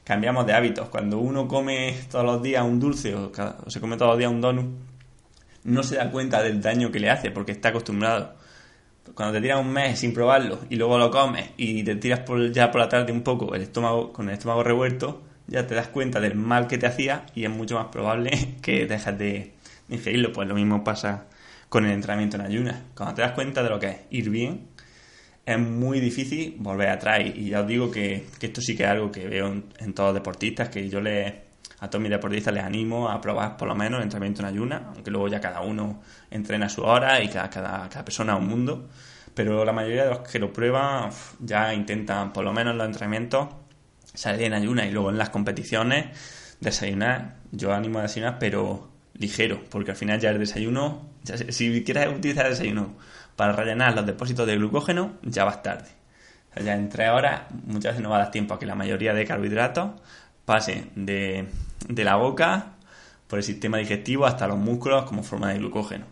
cambiamos 0.03 0.45
de 0.45 0.53
hábitos. 0.53 0.89
Cuando 0.89 1.19
uno 1.19 1.47
come 1.47 1.95
todos 2.09 2.25
los 2.25 2.41
días 2.41 2.63
un 2.63 2.79
dulce 2.79 3.15
o, 3.15 3.31
se 3.67 3.79
come 3.81 3.97
todos 3.97 4.11
los 4.11 4.17
días 4.17 4.31
un 4.31 4.41
donut, 4.41 4.65
no 5.63 5.83
se 5.83 5.95
da 5.95 6.11
cuenta 6.11 6.41
del 6.41 6.61
daño 6.61 6.91
que 6.91 6.99
le 6.99 7.09
hace 7.09 7.31
porque 7.31 7.51
está 7.51 7.69
acostumbrado 7.69 8.37
cuando 9.13 9.33
te 9.33 9.41
tiras 9.41 9.59
un 9.59 9.71
mes 9.71 9.99
sin 9.99 10.13
probarlo 10.13 10.59
y 10.69 10.75
luego 10.75 10.97
lo 10.97 11.11
comes 11.11 11.51
y 11.57 11.83
te 11.83 11.95
tiras 11.95 12.21
por, 12.21 12.51
ya 12.51 12.71
por 12.71 12.81
la 12.81 12.89
tarde 12.89 13.11
un 13.11 13.21
poco 13.21 13.55
el 13.55 13.61
estómago 13.61 14.11
con 14.11 14.27
el 14.29 14.33
estómago 14.35 14.63
revuelto, 14.63 15.21
ya 15.47 15.65
te 15.65 15.75
das 15.75 15.87
cuenta 15.87 16.19
del 16.19 16.35
mal 16.35 16.67
que 16.67 16.77
te 16.77 16.87
hacía 16.87 17.25
y 17.33 17.45
es 17.45 17.49
mucho 17.49 17.75
más 17.75 17.87
probable 17.87 18.55
que 18.61 18.85
dejes 18.85 19.17
de 19.17 19.53
ingerirlo. 19.89 20.33
Pues 20.33 20.47
lo 20.47 20.55
mismo 20.55 20.83
pasa 20.83 21.25
con 21.69 21.85
el 21.85 21.91
entrenamiento 21.91 22.37
en 22.37 22.43
ayunas. 22.43 22.81
Cuando 22.95 23.15
te 23.15 23.21
das 23.21 23.31
cuenta 23.31 23.63
de 23.63 23.69
lo 23.69 23.79
que 23.79 23.87
es 23.87 23.97
ir 24.09 24.29
bien, 24.29 24.67
es 25.47 25.57
muy 25.57 26.01
difícil 26.01 26.55
volver 26.59 26.89
atrás. 26.89 27.21
Y 27.23 27.49
ya 27.49 27.61
os 27.61 27.67
digo 27.67 27.89
que, 27.89 28.27
esto 28.41 28.59
sí 28.59 28.75
que 28.75 28.83
es 28.83 28.89
algo 28.89 29.09
que 29.09 29.27
veo 29.27 29.47
en, 29.47 29.93
todos 29.93 30.09
los 30.09 30.15
deportistas, 30.15 30.67
que 30.67 30.89
yo 30.89 30.99
le 30.99 31.47
a 31.79 31.89
todos 31.89 32.01
mis 32.01 32.09
deportistas 32.11 32.53
les 32.53 32.63
animo 32.63 33.07
a 33.07 33.21
probar 33.21 33.55
por 33.55 33.67
lo 33.67 33.75
menos 33.75 33.99
el 33.99 34.03
entrenamiento 34.03 34.41
en 34.41 34.47
ayunas, 34.47 34.81
aunque 34.87 35.11
luego 35.11 35.27
ya 35.27 35.39
cada 35.39 35.61
uno 35.61 36.01
entrena 36.31 36.65
a 36.65 36.69
su 36.69 36.81
hora 36.81 37.21
y 37.21 37.29
cada, 37.29 37.49
cada, 37.49 37.87
cada 37.87 38.03
persona 38.03 38.33
a 38.33 38.35
un 38.35 38.47
mundo. 38.47 38.89
Pero 39.33 39.63
la 39.63 39.71
mayoría 39.71 40.03
de 40.03 40.09
los 40.09 40.19
que 40.19 40.39
lo 40.39 40.51
prueban 40.51 41.11
ya 41.39 41.73
intentan, 41.73 42.33
por 42.33 42.43
lo 42.43 42.51
menos 42.51 42.71
en 42.71 42.79
los 42.79 42.87
entrenamientos, 42.87 43.47
salir 44.13 44.47
en 44.47 44.53
ayunas 44.53 44.87
y 44.87 44.91
luego 44.91 45.11
en 45.11 45.17
las 45.17 45.29
competiciones 45.29 46.07
desayunar. 46.59 47.37
Yo 47.51 47.73
animo 47.73 47.99
a 47.99 48.01
desayunar, 48.01 48.37
pero 48.37 48.91
ligero, 49.13 49.61
porque 49.69 49.91
al 49.91 49.97
final 49.97 50.19
ya 50.19 50.31
el 50.31 50.39
desayuno, 50.39 51.09
si 51.23 51.83
quieres 51.83 52.07
utilizar 52.09 52.47
el 52.47 52.51
desayuno 52.51 52.95
para 53.37 53.53
rellenar 53.53 53.95
los 53.95 54.05
depósitos 54.05 54.45
de 54.47 54.57
glucógeno, 54.57 55.13
ya 55.21 55.45
vas 55.45 55.63
tarde. 55.63 55.87
ya 56.61 56.73
en 56.73 56.89
tres 56.89 57.11
horas 57.11 57.43
muchas 57.65 57.93
veces 57.93 58.01
no 58.01 58.09
va 58.09 58.17
a 58.17 58.19
dar 58.23 58.31
tiempo 58.31 58.55
a 58.55 58.59
que 58.59 58.65
la 58.65 58.75
mayoría 58.75 59.13
de 59.13 59.25
carbohidratos 59.25 59.91
pase 60.43 60.87
de, 60.95 61.47
la 61.87 62.15
boca 62.15 62.73
por 63.27 63.37
el 63.37 63.43
sistema 63.43 63.77
digestivo 63.77 64.25
hasta 64.25 64.47
los 64.47 64.57
músculos 64.57 65.05
como 65.05 65.21
forma 65.21 65.49
de 65.53 65.59
glucógeno. 65.59 66.05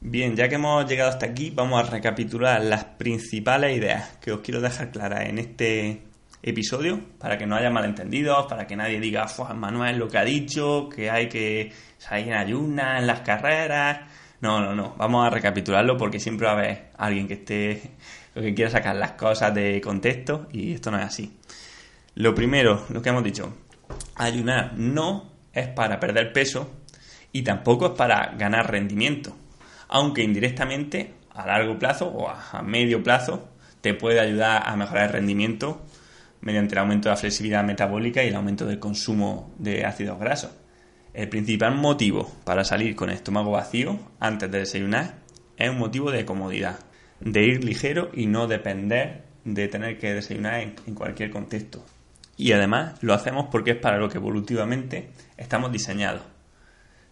Bien, 0.00 0.34
ya 0.34 0.48
que 0.48 0.56
hemos 0.56 0.84
llegado 0.88 1.10
hasta 1.10 1.26
aquí, 1.26 1.50
vamos 1.50 1.80
a 1.80 1.88
recapitular 1.88 2.60
las 2.62 2.84
principales 2.84 3.76
ideas 3.76 4.16
que 4.20 4.32
os 4.32 4.40
quiero 4.40 4.60
dejar 4.60 4.90
claras 4.90 5.28
en 5.28 5.38
este 5.38 6.02
episodio 6.42 7.00
para 7.18 7.38
que 7.38 7.46
no 7.46 7.54
haya 7.54 7.70
malentendidos, 7.70 8.46
para 8.46 8.66
que 8.66 8.74
nadie 8.74 8.98
diga, 8.98 9.26
Manuel 9.54 9.98
lo 9.98 10.08
que 10.08 10.18
ha 10.18 10.24
dicho, 10.24 10.88
que 10.88 11.10
hay 11.10 11.28
que 11.28 11.72
salir 11.98 12.28
en 12.28 12.34
ayunas, 12.34 13.00
en 13.00 13.06
las 13.06 13.20
carreras. 13.20 14.00
No, 14.40 14.60
no, 14.60 14.74
no, 14.74 14.94
vamos 14.96 15.26
a 15.26 15.30
recapitularlo 15.30 15.96
porque 15.96 16.20
siempre 16.20 16.46
va 16.46 16.52
a 16.52 16.56
haber 16.56 16.90
alguien 16.96 17.26
que 17.26 17.34
esté, 17.34 17.90
que 18.34 18.54
quiera 18.54 18.70
sacar 18.70 18.94
las 18.94 19.12
cosas 19.12 19.52
de 19.52 19.80
contexto 19.80 20.46
y 20.52 20.74
esto 20.74 20.90
no 20.92 20.98
es 20.98 21.04
así. 21.04 21.36
Lo 22.14 22.34
primero, 22.34 22.86
lo 22.90 23.02
que 23.02 23.08
hemos 23.08 23.24
dicho, 23.24 23.52
ayunar 24.14 24.74
no 24.76 25.32
es 25.52 25.66
para 25.68 25.98
perder 25.98 26.32
peso 26.32 26.70
y 27.32 27.42
tampoco 27.42 27.86
es 27.86 27.92
para 27.92 28.34
ganar 28.36 28.70
rendimiento, 28.70 29.36
aunque 29.88 30.22
indirectamente 30.22 31.14
a 31.34 31.46
largo 31.46 31.78
plazo 31.78 32.06
o 32.06 32.28
a 32.28 32.62
medio 32.62 33.02
plazo 33.02 33.48
te 33.80 33.94
puede 33.94 34.20
ayudar 34.20 34.62
a 34.66 34.76
mejorar 34.76 35.06
el 35.06 35.12
rendimiento 35.14 35.82
mediante 36.40 36.74
el 36.74 36.78
aumento 36.78 37.08
de 37.08 37.14
la 37.14 37.20
flexibilidad 37.20 37.64
metabólica 37.64 38.22
y 38.22 38.28
el 38.28 38.36
aumento 38.36 38.66
del 38.66 38.78
consumo 38.78 39.52
de 39.58 39.84
ácidos 39.84 40.18
grasos. 40.18 40.50
El 41.18 41.28
principal 41.28 41.74
motivo 41.74 42.30
para 42.44 42.62
salir 42.62 42.94
con 42.94 43.10
estómago 43.10 43.50
vacío 43.50 43.98
antes 44.20 44.52
de 44.52 44.60
desayunar 44.60 45.16
es 45.56 45.68
un 45.68 45.76
motivo 45.76 46.12
de 46.12 46.24
comodidad, 46.24 46.78
de 47.18 47.42
ir 47.42 47.64
ligero 47.64 48.12
y 48.14 48.26
no 48.26 48.46
depender 48.46 49.24
de 49.42 49.66
tener 49.66 49.98
que 49.98 50.14
desayunar 50.14 50.60
en, 50.60 50.94
cualquier 50.94 51.32
contexto. 51.32 51.84
Y 52.36 52.52
además 52.52 53.02
lo 53.02 53.14
hacemos 53.14 53.48
porque 53.50 53.72
es 53.72 53.78
para 53.78 53.98
lo 53.98 54.08
que 54.08 54.18
evolutivamente 54.18 55.10
estamos 55.36 55.72
diseñados. 55.72 56.22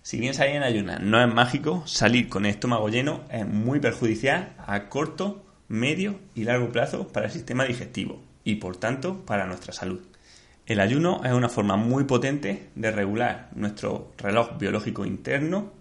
Si 0.02 0.20
bien 0.20 0.34
salir 0.34 0.54
en 0.54 0.62
ayunas 0.62 1.00
no 1.00 1.20
es 1.20 1.34
mágico, 1.34 1.84
salir 1.84 2.28
con 2.28 2.46
estómago 2.46 2.88
lleno 2.88 3.24
es 3.28 3.44
muy 3.44 3.80
perjudicial 3.80 4.54
a 4.64 4.88
corto, 4.88 5.44
medio 5.66 6.20
y 6.32 6.44
largo 6.44 6.70
plazo 6.70 7.08
para 7.08 7.26
el 7.26 7.32
sistema 7.32 7.64
digestivo 7.64 8.22
y 8.44 8.54
por 8.54 8.76
tanto 8.76 9.26
para 9.26 9.48
nuestra 9.48 9.72
salud. 9.72 10.00
El 10.66 10.80
ayuno 10.80 11.20
es 11.24 11.30
una 11.30 11.48
forma 11.48 11.76
muy 11.76 12.04
potente 12.04 12.70
de 12.74 12.90
regular 12.90 13.50
nuestro 13.54 14.10
reloj 14.18 14.58
biológico 14.58 15.06
interno 15.06 15.72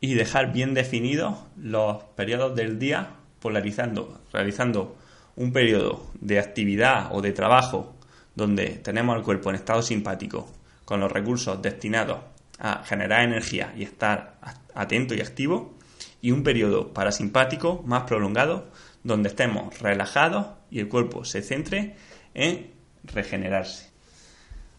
y 0.00 0.14
dejar 0.14 0.52
bien 0.52 0.74
definidos 0.74 1.38
los 1.56 2.02
periodos 2.16 2.56
del 2.56 2.80
día 2.80 3.10
polarizando, 3.38 4.20
realizando 4.32 4.96
un 5.36 5.52
periodo 5.52 6.10
de 6.20 6.40
actividad 6.40 7.10
o 7.12 7.22
de 7.22 7.30
trabajo 7.30 7.94
donde 8.34 8.80
tenemos 8.82 9.16
el 9.16 9.22
cuerpo 9.22 9.50
en 9.50 9.54
estado 9.54 9.80
simpático 9.80 10.50
con 10.84 10.98
los 10.98 11.12
recursos 11.12 11.62
destinados 11.62 12.18
a 12.58 12.82
generar 12.82 13.22
energía 13.22 13.72
y 13.76 13.84
estar 13.84 14.40
atento 14.74 15.14
y 15.14 15.20
activo 15.20 15.78
y 16.20 16.32
un 16.32 16.42
periodo 16.42 16.92
parasimpático 16.92 17.84
más 17.86 18.02
prolongado 18.04 18.72
donde 19.04 19.28
estemos 19.28 19.78
relajados 19.78 20.48
y 20.68 20.80
el 20.80 20.88
cuerpo 20.88 21.24
se 21.24 21.42
centre 21.42 21.94
en 22.34 22.72
regenerarse. 23.04 23.91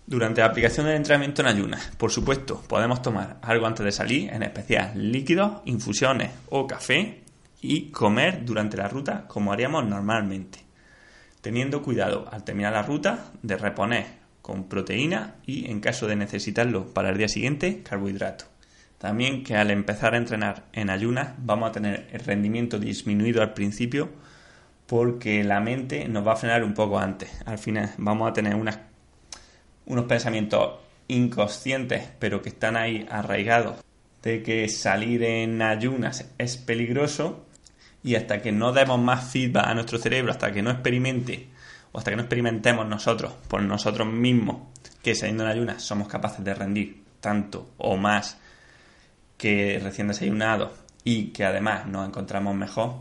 Durante 0.05 0.41
la 0.41 0.47
aplicación 0.47 0.85
del 0.85 0.97
entrenamiento 0.97 1.41
en 1.41 1.47
ayunas, 1.47 1.91
por 1.97 2.11
supuesto, 2.11 2.61
podemos 2.67 3.01
tomar 3.01 3.37
algo 3.41 3.65
antes 3.65 3.85
de 3.85 3.91
salir, 3.91 4.29
en 4.33 4.43
especial 4.43 4.91
líquidos, 4.95 5.61
infusiones 5.65 6.31
o 6.49 6.67
café, 6.67 7.23
y 7.63 7.91
comer 7.91 8.43
durante 8.43 8.75
la 8.75 8.89
ruta 8.89 9.25
como 9.27 9.53
haríamos 9.53 9.85
normalmente, 9.85 10.59
teniendo 11.41 11.81
cuidado 11.81 12.27
al 12.29 12.43
terminar 12.43 12.73
la 12.73 12.83
ruta 12.83 13.31
de 13.41 13.55
reponer 13.55 14.05
con 14.41 14.65
proteína 14.65 15.35
y, 15.45 15.71
en 15.71 15.79
caso 15.79 16.05
de 16.05 16.17
necesitarlo 16.17 16.93
para 16.93 17.09
el 17.09 17.17
día 17.17 17.29
siguiente, 17.29 17.81
carbohidrato. 17.81 18.45
También 18.97 19.43
que 19.43 19.55
al 19.55 19.71
empezar 19.71 20.13
a 20.13 20.17
entrenar 20.17 20.65
en 20.73 20.89
ayunas 20.89 21.35
vamos 21.37 21.69
a 21.69 21.71
tener 21.71 22.07
el 22.11 22.19
rendimiento 22.19 22.77
disminuido 22.79 23.41
al 23.41 23.53
principio 23.53 24.09
porque 24.85 25.43
la 25.45 25.61
mente 25.61 26.07
nos 26.09 26.27
va 26.27 26.33
a 26.33 26.37
frenar 26.37 26.63
un 26.63 26.73
poco 26.73 26.99
antes. 26.99 27.29
Al 27.45 27.57
final 27.57 27.91
vamos 27.97 28.29
a 28.29 28.33
tener 28.33 28.55
unas 28.55 28.79
unos 29.85 30.05
pensamientos 30.05 30.79
inconscientes, 31.07 32.09
pero 32.19 32.41
que 32.41 32.49
están 32.49 32.75
ahí 32.75 33.05
arraigados, 33.09 33.83
de 34.21 34.41
que 34.41 34.69
salir 34.69 35.23
en 35.23 35.61
ayunas 35.61 36.29
es 36.37 36.57
peligroso 36.57 37.45
y 38.03 38.15
hasta 38.15 38.41
que 38.41 38.51
no 38.51 38.71
demos 38.71 38.99
más 38.99 39.31
feedback 39.31 39.67
a 39.67 39.73
nuestro 39.73 39.97
cerebro, 39.97 40.31
hasta 40.31 40.51
que 40.51 40.61
no 40.61 40.71
experimente 40.71 41.47
o 41.91 41.99
hasta 41.99 42.11
que 42.11 42.17
no 42.17 42.23
experimentemos 42.23 42.87
nosotros 42.87 43.33
por 43.47 43.61
nosotros 43.61 44.07
mismos 44.07 44.57
que 45.01 45.15
saliendo 45.15 45.43
en 45.43 45.49
ayunas 45.49 45.83
somos 45.83 46.07
capaces 46.07 46.43
de 46.43 46.53
rendir 46.53 47.03
tanto 47.19 47.71
o 47.77 47.97
más 47.97 48.37
que 49.37 49.79
recién 49.83 50.07
desayunados 50.07 50.71
y 51.03 51.27
que 51.27 51.43
además 51.43 51.85
nos 51.85 52.07
encontramos 52.07 52.55
mejor, 52.55 52.95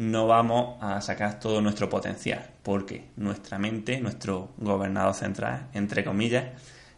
no 0.00 0.26
vamos 0.26 0.82
a 0.82 0.98
sacar 1.02 1.38
todo 1.38 1.60
nuestro 1.60 1.90
potencial, 1.90 2.42
porque 2.62 3.04
nuestra 3.16 3.58
mente, 3.58 4.00
nuestro 4.00 4.48
gobernador 4.56 5.12
central, 5.12 5.66
entre 5.74 6.02
comillas, 6.02 6.46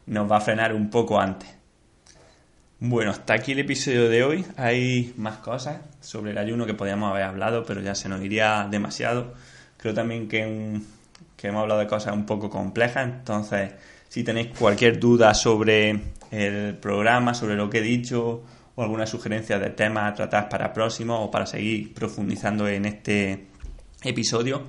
nos 0.06 0.30
va 0.30 0.36
a 0.36 0.40
frenar 0.40 0.72
un 0.72 0.88
poco 0.88 1.18
antes. 1.20 1.48
Bueno, 2.78 3.10
hasta 3.10 3.34
aquí 3.34 3.52
el 3.52 3.58
episodio 3.58 4.08
de 4.08 4.22
hoy. 4.22 4.46
Hay 4.56 5.14
más 5.16 5.38
cosas 5.38 5.80
sobre 6.00 6.30
el 6.30 6.38
ayuno 6.38 6.64
que 6.64 6.74
podíamos 6.74 7.10
haber 7.10 7.24
hablado, 7.24 7.64
pero 7.64 7.80
ya 7.80 7.96
se 7.96 8.08
nos 8.08 8.22
iría 8.22 8.68
demasiado. 8.70 9.34
Creo 9.78 9.94
también 9.94 10.28
que, 10.28 10.80
que 11.36 11.48
hemos 11.48 11.62
hablado 11.62 11.80
de 11.80 11.88
cosas 11.88 12.14
un 12.14 12.24
poco 12.24 12.50
complejas, 12.50 13.04
entonces 13.04 13.72
si 14.08 14.22
tenéis 14.22 14.56
cualquier 14.56 15.00
duda 15.00 15.34
sobre 15.34 16.00
el 16.30 16.76
programa, 16.76 17.34
sobre 17.34 17.56
lo 17.56 17.68
que 17.68 17.78
he 17.78 17.82
dicho 17.82 18.44
o 18.74 18.82
alguna 18.82 19.06
sugerencia 19.06 19.58
de 19.58 19.70
temas 19.70 20.12
a 20.12 20.14
tratar 20.14 20.48
para 20.48 20.72
próximos 20.72 21.18
o 21.20 21.30
para 21.30 21.46
seguir 21.46 21.92
profundizando 21.94 22.66
en 22.68 22.86
este 22.86 23.46
episodio, 24.02 24.62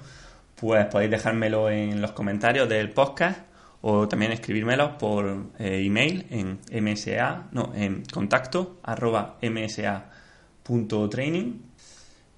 pues 0.56 0.86
podéis 0.88 1.12
dejármelo 1.12 1.70
en 1.70 2.02
los 2.02 2.12
comentarios 2.12 2.68
del 2.70 2.92
podcast 2.92 3.40
o 3.82 4.08
también 4.08 4.32
escribírmelo 4.32 4.98
por 4.98 5.52
eh, 5.60 5.86
email 5.86 6.26
en 6.30 6.60
msa, 6.84 7.48
no, 7.52 7.74
en 7.76 8.04
contacto 8.06 8.80
arroba 8.84 9.38
msa.training 9.42 10.94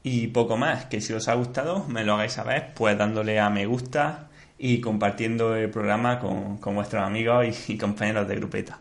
y 0.02 0.28
poco 0.28 0.58
más, 0.58 0.86
que 0.86 1.02
si 1.02 1.14
os 1.14 1.28
ha 1.28 1.36
gustado 1.36 1.86
me 1.88 2.04
lo 2.04 2.14
hagáis 2.16 2.34
saber 2.34 2.74
pues 2.74 2.98
dándole 2.98 3.40
a 3.40 3.50
me 3.50 3.66
gusta 3.68 4.30
y 4.58 4.82
compartiendo 4.82 5.56
el 5.56 5.70
programa 5.70 6.20
con, 6.20 6.60
vuestros 6.74 7.04
amigos 7.04 7.70
y 7.70 7.78
compañeros 7.78 8.28
de 8.28 8.36
grupeta. 8.38 8.80